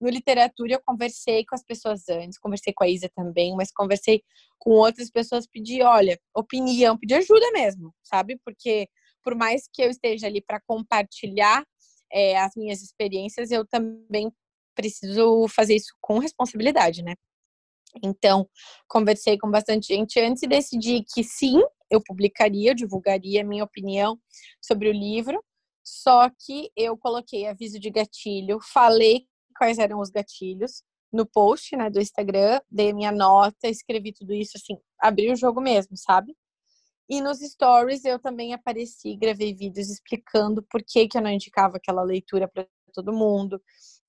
No 0.00 0.10
literatura 0.10 0.74
eu 0.74 0.82
conversei 0.84 1.44
com 1.46 1.54
as 1.54 1.64
pessoas 1.64 2.08
antes, 2.08 2.38
conversei 2.38 2.72
com 2.74 2.84
a 2.84 2.88
Isa 2.88 3.10
também, 3.14 3.54
mas 3.56 3.72
conversei 3.72 4.22
com 4.58 4.70
outras 4.72 5.10
pessoas, 5.10 5.46
pedi, 5.46 5.82
olha, 5.82 6.20
opinião, 6.34 6.98
pedi 6.98 7.14
ajuda 7.14 7.50
mesmo, 7.52 7.94
sabe? 8.02 8.38
Porque 8.44 8.88
por 9.26 9.34
mais 9.34 9.68
que 9.72 9.82
eu 9.82 9.90
esteja 9.90 10.28
ali 10.28 10.40
para 10.40 10.60
compartilhar 10.60 11.64
é, 12.12 12.38
as 12.38 12.52
minhas 12.54 12.80
experiências, 12.80 13.50
eu 13.50 13.66
também 13.66 14.30
preciso 14.72 15.48
fazer 15.48 15.74
isso 15.74 15.92
com 16.00 16.20
responsabilidade, 16.20 17.02
né? 17.02 17.16
Então, 18.04 18.48
conversei 18.86 19.36
com 19.36 19.50
bastante 19.50 19.88
gente 19.88 20.20
antes 20.20 20.44
e 20.44 20.46
decidi 20.46 21.02
que 21.12 21.24
sim, 21.24 21.60
eu 21.90 22.00
publicaria, 22.00 22.70
eu 22.70 22.74
divulgaria 22.74 23.40
a 23.40 23.44
minha 23.44 23.64
opinião 23.64 24.16
sobre 24.62 24.88
o 24.88 24.92
livro, 24.92 25.42
só 25.84 26.30
que 26.30 26.70
eu 26.76 26.96
coloquei 26.96 27.48
aviso 27.48 27.80
de 27.80 27.90
gatilho, 27.90 28.60
falei 28.72 29.26
quais 29.58 29.78
eram 29.78 29.98
os 29.98 30.10
gatilhos 30.10 30.84
no 31.12 31.26
post 31.26 31.74
né, 31.74 31.90
do 31.90 32.00
Instagram, 32.00 32.60
dei 32.70 32.90
a 32.90 32.94
minha 32.94 33.10
nota, 33.10 33.66
escrevi 33.66 34.12
tudo 34.12 34.32
isso, 34.32 34.52
assim, 34.56 34.78
abri 35.00 35.32
o 35.32 35.36
jogo 35.36 35.60
mesmo, 35.60 35.96
sabe? 35.96 36.32
E 37.08 37.20
nos 37.20 37.38
stories 37.38 38.04
eu 38.04 38.18
também 38.18 38.52
apareci, 38.52 39.16
gravei 39.16 39.54
vídeos 39.54 39.88
explicando 39.90 40.62
por 40.70 40.82
que, 40.82 41.06
que 41.08 41.16
eu 41.18 41.22
não 41.22 41.30
indicava 41.30 41.76
aquela 41.76 42.02
leitura 42.02 42.48
para 42.48 42.66
todo 42.92 43.12
mundo. 43.12 43.60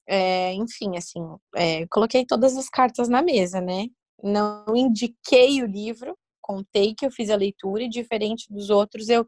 É, 0.07 0.53
enfim, 0.53 0.97
assim, 0.97 1.21
é, 1.55 1.85
coloquei 1.87 2.25
todas 2.25 2.57
as 2.57 2.69
cartas 2.69 3.09
na 3.09 3.21
mesa, 3.21 3.61
né? 3.61 3.87
Não 4.23 4.65
indiquei 4.75 5.61
o 5.61 5.67
livro, 5.67 6.17
contei 6.41 6.95
que 6.95 7.05
eu 7.05 7.11
fiz 7.11 7.29
a 7.29 7.35
leitura 7.35 7.83
e 7.83 7.89
diferente 7.89 8.51
dos 8.51 8.69
outros 8.69 9.09
eu 9.09 9.27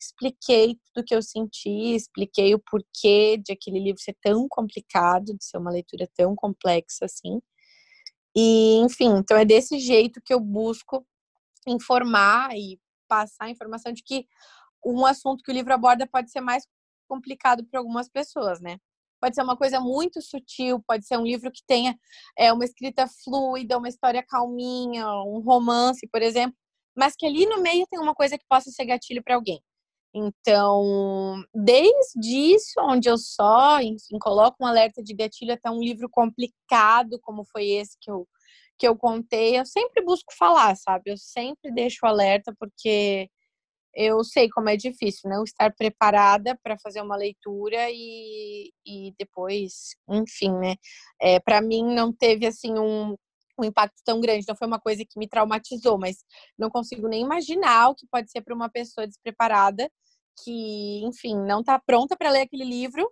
expliquei 0.00 0.78
tudo 0.92 1.04
que 1.04 1.14
eu 1.14 1.22
senti, 1.22 1.94
expliquei 1.94 2.54
o 2.54 2.58
porquê 2.58 3.38
de 3.38 3.52
aquele 3.52 3.80
livro 3.80 4.00
ser 4.00 4.16
tão 4.20 4.46
complicado, 4.48 5.34
de 5.36 5.44
ser 5.44 5.58
uma 5.58 5.70
leitura 5.70 6.08
tão 6.14 6.34
complexa 6.34 7.06
assim. 7.06 7.40
E, 8.36 8.76
enfim, 8.80 9.08
então 9.18 9.36
é 9.36 9.44
desse 9.44 9.78
jeito 9.78 10.20
que 10.24 10.34
eu 10.34 10.40
busco 10.40 11.06
informar 11.66 12.54
e 12.56 12.78
passar 13.08 13.46
a 13.46 13.50
informação 13.50 13.92
de 13.92 14.02
que 14.02 14.26
um 14.84 15.04
assunto 15.04 15.42
que 15.42 15.50
o 15.50 15.54
livro 15.54 15.72
aborda 15.72 16.06
pode 16.06 16.30
ser 16.30 16.40
mais 16.40 16.64
complicado 17.08 17.64
para 17.64 17.80
algumas 17.80 18.08
pessoas, 18.08 18.60
né? 18.60 18.78
Pode 19.20 19.34
ser 19.34 19.42
uma 19.42 19.56
coisa 19.56 19.80
muito 19.80 20.20
sutil, 20.20 20.82
pode 20.86 21.06
ser 21.06 21.16
um 21.16 21.24
livro 21.24 21.50
que 21.50 21.62
tenha 21.66 21.98
é, 22.38 22.52
uma 22.52 22.64
escrita 22.64 23.06
fluida, 23.24 23.78
uma 23.78 23.88
história 23.88 24.22
calminha, 24.22 25.06
um 25.22 25.40
romance, 25.40 26.06
por 26.08 26.22
exemplo, 26.22 26.56
mas 26.96 27.14
que 27.16 27.26
ali 27.26 27.46
no 27.46 27.62
meio 27.62 27.86
tem 27.90 27.98
uma 28.00 28.14
coisa 28.14 28.38
que 28.38 28.44
possa 28.48 28.70
ser 28.70 28.84
gatilho 28.84 29.22
para 29.22 29.34
alguém. 29.34 29.60
Então, 30.14 31.44
desde 31.54 32.54
isso, 32.54 32.72
onde 32.80 33.08
eu 33.08 33.18
só, 33.18 33.80
enfim, 33.80 34.18
coloco 34.18 34.56
um 34.62 34.66
alerta 34.66 35.02
de 35.02 35.14
gatilho 35.14 35.52
até 35.52 35.70
um 35.70 35.80
livro 35.80 36.08
complicado, 36.10 37.18
como 37.20 37.44
foi 37.44 37.66
esse 37.68 37.98
que 38.00 38.10
eu, 38.10 38.26
que 38.78 38.86
eu 38.86 38.96
contei, 38.96 39.58
eu 39.58 39.66
sempre 39.66 40.04
busco 40.04 40.32
falar, 40.38 40.76
sabe? 40.76 41.10
Eu 41.10 41.16
sempre 41.16 41.72
deixo 41.72 42.06
alerta, 42.06 42.54
porque 42.58 43.28
eu 43.94 44.22
sei 44.24 44.48
como 44.50 44.68
é 44.68 44.76
difícil, 44.76 45.30
não 45.30 45.38
né? 45.38 45.44
estar 45.44 45.74
preparada 45.74 46.58
para 46.62 46.78
fazer 46.78 47.00
uma 47.00 47.16
leitura 47.16 47.88
e, 47.90 48.70
e 48.86 49.14
depois, 49.18 49.96
enfim, 50.08 50.52
né? 50.52 50.76
É, 51.20 51.40
para 51.40 51.62
mim 51.62 51.82
não 51.94 52.12
teve 52.12 52.46
assim 52.46 52.78
um, 52.78 53.16
um 53.58 53.64
impacto 53.64 53.96
tão 54.04 54.20
grande, 54.20 54.44
não 54.46 54.56
foi 54.56 54.66
uma 54.66 54.80
coisa 54.80 55.02
que 55.04 55.18
me 55.18 55.26
traumatizou, 55.28 55.98
mas 55.98 56.18
não 56.58 56.68
consigo 56.70 57.08
nem 57.08 57.22
imaginar 57.22 57.88
o 57.88 57.94
que 57.94 58.06
pode 58.10 58.30
ser 58.30 58.42
para 58.42 58.54
uma 58.54 58.68
pessoa 58.70 59.06
despreparada 59.06 59.90
que, 60.44 61.02
enfim, 61.04 61.34
não 61.34 61.60
está 61.60 61.78
pronta 61.78 62.14
para 62.16 62.30
ler 62.30 62.42
aquele 62.42 62.64
livro, 62.64 63.10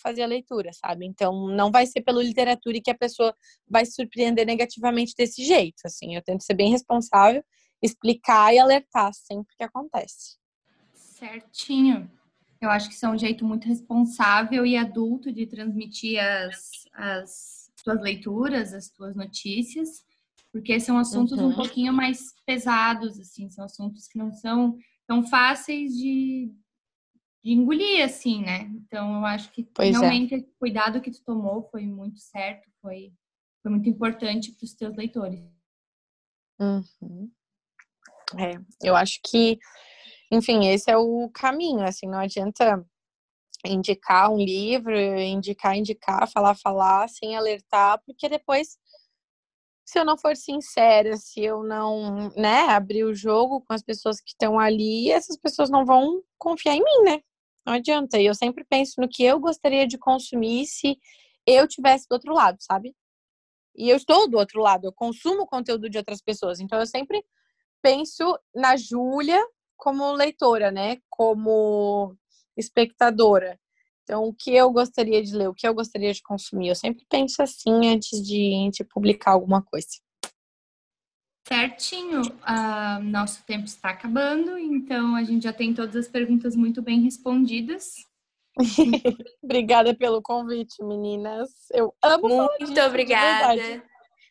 fazer 0.00 0.22
a 0.22 0.26
leitura, 0.26 0.70
sabe? 0.72 1.06
Então, 1.06 1.48
não 1.48 1.70
vai 1.70 1.86
ser 1.86 2.02
pela 2.02 2.22
literatura 2.22 2.80
que 2.82 2.90
a 2.90 2.96
pessoa 2.96 3.34
vai 3.68 3.84
se 3.84 3.92
surpreender 3.92 4.46
negativamente 4.46 5.14
desse 5.16 5.44
jeito, 5.44 5.82
assim. 5.84 6.14
Eu 6.14 6.22
tento 6.22 6.42
ser 6.42 6.54
bem 6.54 6.70
responsável 6.70 7.42
explicar 7.82 8.54
e 8.54 8.58
alertar 8.58 9.12
sempre 9.12 9.54
que 9.56 9.64
acontece. 9.64 10.36
Certinho. 10.94 12.10
Eu 12.60 12.70
acho 12.70 12.88
que 12.88 12.94
isso 12.94 13.04
é 13.04 13.08
um 13.08 13.18
jeito 13.18 13.44
muito 13.44 13.66
responsável 13.66 14.64
e 14.64 14.76
adulto 14.76 15.32
de 15.32 15.46
transmitir 15.46 16.20
as, 16.20 16.70
as 16.92 17.70
tuas 17.82 18.00
leituras, 18.00 18.72
as 18.72 18.88
tuas 18.88 19.16
notícias. 19.16 20.04
porque 20.52 20.78
são 20.78 20.96
assuntos 20.96 21.38
uhum. 21.38 21.48
um 21.48 21.54
pouquinho 21.54 21.92
mais 21.92 22.32
pesados, 22.46 23.18
assim, 23.18 23.50
são 23.50 23.64
assuntos 23.64 24.06
que 24.06 24.16
não 24.16 24.32
são 24.32 24.76
tão 25.06 25.26
fáceis 25.26 25.92
de, 25.92 26.52
de 27.42 27.52
engolir, 27.52 28.04
assim, 28.04 28.42
né? 28.42 28.70
Então, 28.74 29.16
eu 29.16 29.26
acho 29.26 29.50
que 29.50 29.64
pois 29.64 29.94
é. 29.94 29.98
realmente 29.98 30.34
é. 30.34 30.38
o 30.38 30.46
cuidado 30.58 31.00
que 31.00 31.10
tu 31.10 31.22
tomou 31.24 31.68
foi 31.70 31.86
muito 31.86 32.20
certo, 32.20 32.70
foi, 32.80 33.12
foi 33.62 33.70
muito 33.70 33.88
importante 33.88 34.52
para 34.52 34.64
os 34.64 34.74
teus 34.74 34.96
leitores. 34.96 35.40
Uhum. 36.60 37.30
É, 38.38 38.54
eu 38.82 38.94
acho 38.94 39.20
que, 39.24 39.58
enfim, 40.30 40.68
esse 40.68 40.90
é 40.90 40.96
o 40.96 41.28
caminho, 41.34 41.82
assim, 41.82 42.06
não 42.06 42.18
adianta 42.18 42.86
indicar 43.64 44.30
um 44.30 44.38
livro, 44.38 44.96
indicar, 44.96 45.76
indicar, 45.76 46.30
falar, 46.30 46.54
falar, 46.54 47.08
sem 47.08 47.36
alertar, 47.36 48.00
porque 48.04 48.28
depois, 48.28 48.78
se 49.84 49.98
eu 49.98 50.04
não 50.04 50.16
for 50.16 50.36
sincera, 50.36 51.16
se 51.16 51.40
eu 51.40 51.62
não, 51.62 52.30
né, 52.36 52.62
abrir 52.68 53.04
o 53.04 53.14
jogo 53.14 53.60
com 53.60 53.72
as 53.72 53.82
pessoas 53.82 54.20
que 54.20 54.30
estão 54.30 54.58
ali, 54.58 55.10
essas 55.10 55.36
pessoas 55.36 55.70
não 55.70 55.84
vão 55.84 56.22
confiar 56.38 56.74
em 56.74 56.82
mim, 56.82 57.02
né? 57.04 57.22
Não 57.66 57.74
adianta. 57.74 58.18
E 58.18 58.26
eu 58.26 58.34
sempre 58.34 58.64
penso 58.64 59.00
no 59.00 59.08
que 59.08 59.22
eu 59.22 59.38
gostaria 59.40 59.86
de 59.86 59.98
consumir 59.98 60.66
se 60.66 60.98
eu 61.46 61.66
tivesse 61.68 62.06
do 62.08 62.14
outro 62.14 62.32
lado, 62.34 62.58
sabe? 62.60 62.94
E 63.76 63.88
eu 63.88 63.96
estou 63.96 64.28
do 64.28 64.38
outro 64.38 64.60
lado, 64.60 64.86
eu 64.86 64.92
consumo 64.92 65.46
conteúdo 65.46 65.88
de 65.88 65.98
outras 65.98 66.20
pessoas. 66.20 66.60
Então 66.60 66.78
eu 66.78 66.86
sempre 66.86 67.24
penso 67.82 68.38
na 68.54 68.76
Júlia 68.76 69.42
como 69.76 70.12
leitora, 70.12 70.70
né? 70.70 70.98
Como 71.10 72.16
espectadora. 72.56 73.58
Então, 74.04 74.24
o 74.24 74.34
que 74.34 74.54
eu 74.54 74.70
gostaria 74.70 75.22
de 75.22 75.34
ler, 75.34 75.48
o 75.48 75.54
que 75.54 75.66
eu 75.66 75.74
gostaria 75.74 76.12
de 76.12 76.22
consumir? 76.22 76.68
Eu 76.68 76.74
sempre 76.74 77.04
penso 77.08 77.42
assim 77.42 77.88
antes 77.88 78.22
de, 78.22 78.68
de 78.72 78.84
publicar 78.84 79.32
alguma 79.32 79.62
coisa. 79.62 79.88
Certinho, 81.52 82.22
uh, 82.22 83.02
nosso 83.02 83.44
tempo 83.44 83.64
está 83.64 83.90
acabando, 83.90 84.56
então 84.56 85.14
a 85.14 85.22
gente 85.22 85.42
já 85.42 85.52
tem 85.52 85.74
todas 85.74 85.94
as 85.94 86.08
perguntas 86.08 86.56
muito 86.56 86.80
bem 86.80 87.02
respondidas. 87.02 88.06
obrigada 89.42 89.94
pelo 89.94 90.22
convite, 90.22 90.82
meninas. 90.82 91.50
Eu 91.72 91.94
amo 92.02 92.28
Muito 92.28 92.72
disso, 92.72 92.86
obrigada. 92.86 93.82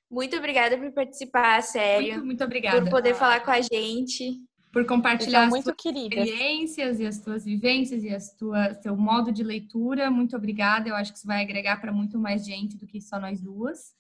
Muito 0.09 0.36
obrigada 0.36 0.78
por 0.78 0.91
participar, 0.93 1.61
sério. 1.61 2.13
Muito, 2.13 2.26
muito 2.26 2.43
obrigada. 2.43 2.82
Por 2.82 2.89
poder 2.89 3.13
falar 3.13 3.41
com 3.41 3.51
a 3.51 3.61
gente 3.61 4.41
por 4.72 4.86
compartilhar 4.86 5.47
as 5.47 5.63
tuas 5.63 5.65
experiências 5.67 6.99
e 6.99 7.05
as 7.05 7.19
tuas 7.19 7.43
vivências 7.43 8.03
e 8.03 8.09
as 8.09 8.34
tuas 8.36 8.82
seu 8.82 8.95
modo 8.95 9.32
de 9.32 9.43
leitura. 9.43 10.09
Muito 10.09 10.36
obrigada. 10.36 10.89
Eu 10.89 10.95
acho 10.95 11.11
que 11.11 11.17
isso 11.17 11.28
vai 11.28 11.43
agregar 11.43 11.80
para 11.82 11.91
muito 11.91 12.17
mais 12.17 12.45
gente 12.45 12.78
do 12.78 12.88
que 12.88 13.01
só 13.01 13.19
nós 13.19 13.41
duas. 13.41 13.93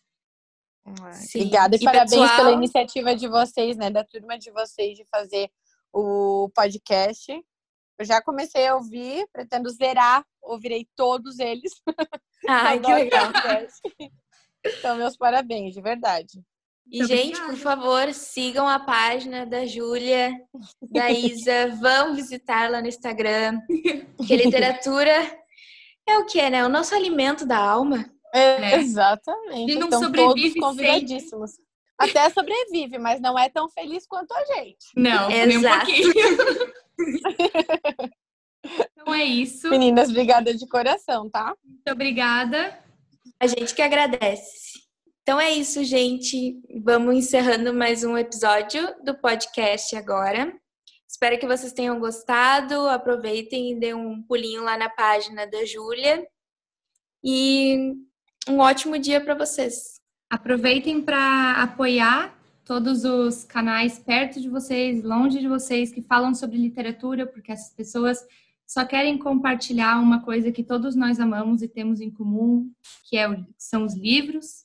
Sim. 1.13 1.41
Obrigada 1.41 1.75
e, 1.75 1.79
e 1.79 1.83
parabéns 1.83 2.11
pessoal... 2.11 2.35
pela 2.35 2.51
iniciativa 2.51 3.15
de 3.15 3.27
vocês, 3.27 3.77
né, 3.77 3.89
da 3.89 4.03
turma 4.03 4.37
de 4.37 4.51
vocês 4.51 4.97
de 4.97 5.05
fazer 5.05 5.49
o 5.93 6.49
podcast. 6.55 7.31
Eu 7.99 8.05
já 8.05 8.21
comecei 8.21 8.67
a 8.67 8.75
ouvir, 8.75 9.27
pretendo 9.31 9.69
zerar, 9.69 10.25
ouvirei 10.41 10.87
todos 10.95 11.37
eles. 11.39 11.71
Ai, 12.49 12.79
que 12.79 12.91
legal. 12.93 13.31
Então, 14.65 14.95
meus 14.95 15.15
parabéns, 15.15 15.73
de 15.73 15.81
verdade. 15.81 16.41
E, 16.91 16.97
Muito 16.97 17.07
gente, 17.07 17.39
obrigada. 17.39 17.47
por 17.47 17.57
favor, 17.57 18.13
sigam 18.13 18.67
a 18.67 18.79
página 18.79 19.45
da 19.45 19.65
Júlia, 19.65 20.31
da 20.81 21.11
Isa. 21.11 21.69
Vão 21.79 22.15
visitar 22.15 22.69
lá 22.69 22.81
no 22.81 22.87
Instagram. 22.87 23.61
Porque 24.17 24.35
literatura 24.35 25.39
é 26.07 26.17
o 26.17 26.25
que, 26.25 26.49
né? 26.49 26.65
O 26.65 26.69
nosso 26.69 26.93
alimento 26.95 27.45
da 27.45 27.57
alma. 27.57 28.09
É, 28.33 28.59
né? 28.59 28.75
Exatamente. 28.75 29.71
E 29.71 29.75
não 29.75 29.87
então, 29.87 30.01
sobrevive 30.01 30.59
todos 30.59 30.69
convidadíssimos. 30.69 31.51
Sempre. 31.51 31.71
Até 31.97 32.29
sobrevive, 32.31 32.97
mas 32.97 33.21
não 33.21 33.37
é 33.37 33.47
tão 33.49 33.69
feliz 33.69 34.07
quanto 34.07 34.31
a 34.33 34.43
gente. 34.45 34.87
Não, 34.95 35.29
Exato. 35.29 35.47
nem 35.47 35.57
um 35.57 35.61
pouquinho. 35.61 36.13
então 38.91 39.13
é 39.13 39.23
isso. 39.23 39.69
Meninas, 39.69 40.09
obrigada 40.09 40.53
de 40.53 40.67
coração, 40.67 41.29
tá? 41.29 41.55
Muito 41.63 41.91
obrigada. 41.91 42.79
A 43.39 43.45
gente 43.45 43.75
que 43.75 43.81
agradece. 43.81 44.81
Então 45.21 45.39
é 45.39 45.51
isso, 45.51 45.83
gente. 45.83 46.59
Vamos 46.83 47.15
encerrando 47.15 47.71
mais 47.71 48.03
um 48.03 48.17
episódio 48.17 48.95
do 49.03 49.13
podcast 49.13 49.95
agora. 49.95 50.51
Espero 51.07 51.37
que 51.37 51.45
vocês 51.45 51.71
tenham 51.71 51.99
gostado. 51.99 52.87
Aproveitem 52.87 53.71
e 53.71 53.75
dêem 53.79 53.93
um 53.93 54.23
pulinho 54.23 54.63
lá 54.63 54.75
na 54.75 54.89
página 54.89 55.45
da 55.45 55.63
Júlia. 55.65 56.27
E 57.23 57.93
um 58.47 58.59
ótimo 58.59 58.97
dia 58.97 59.21
para 59.21 59.35
vocês. 59.35 59.99
Aproveitem 60.29 61.01
para 61.01 61.61
apoiar 61.61 62.37
todos 62.63 63.03
os 63.03 63.43
canais 63.43 63.99
perto 63.99 64.39
de 64.39 64.49
vocês, 64.49 65.03
longe 65.03 65.39
de 65.39 65.47
vocês, 65.47 65.91
que 65.91 66.01
falam 66.01 66.33
sobre 66.33 66.57
literatura, 66.57 67.25
porque 67.25 67.51
essas 67.51 67.73
pessoas 67.73 68.25
só 68.65 68.85
querem 68.85 69.17
compartilhar 69.17 69.99
uma 69.99 70.21
coisa 70.21 70.51
que 70.51 70.63
todos 70.63 70.95
nós 70.95 71.19
amamos 71.19 71.61
e 71.61 71.67
temos 71.67 71.99
em 71.99 72.09
comum, 72.09 72.71
que 73.09 73.17
é, 73.17 73.27
são 73.57 73.83
os 73.83 73.93
livros 73.93 74.63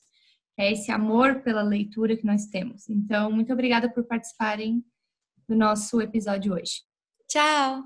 é 0.57 0.71
esse 0.71 0.91
amor 0.91 1.41
pela 1.41 1.61
leitura 1.61 2.17
que 2.17 2.25
nós 2.25 2.47
temos. 2.47 2.89
Então, 2.89 3.31
muito 3.31 3.53
obrigada 3.53 3.87
por 3.87 4.03
participarem 4.03 4.83
do 5.47 5.55
nosso 5.55 6.01
episódio 6.01 6.55
hoje. 6.55 6.81
Tchau! 7.27 7.83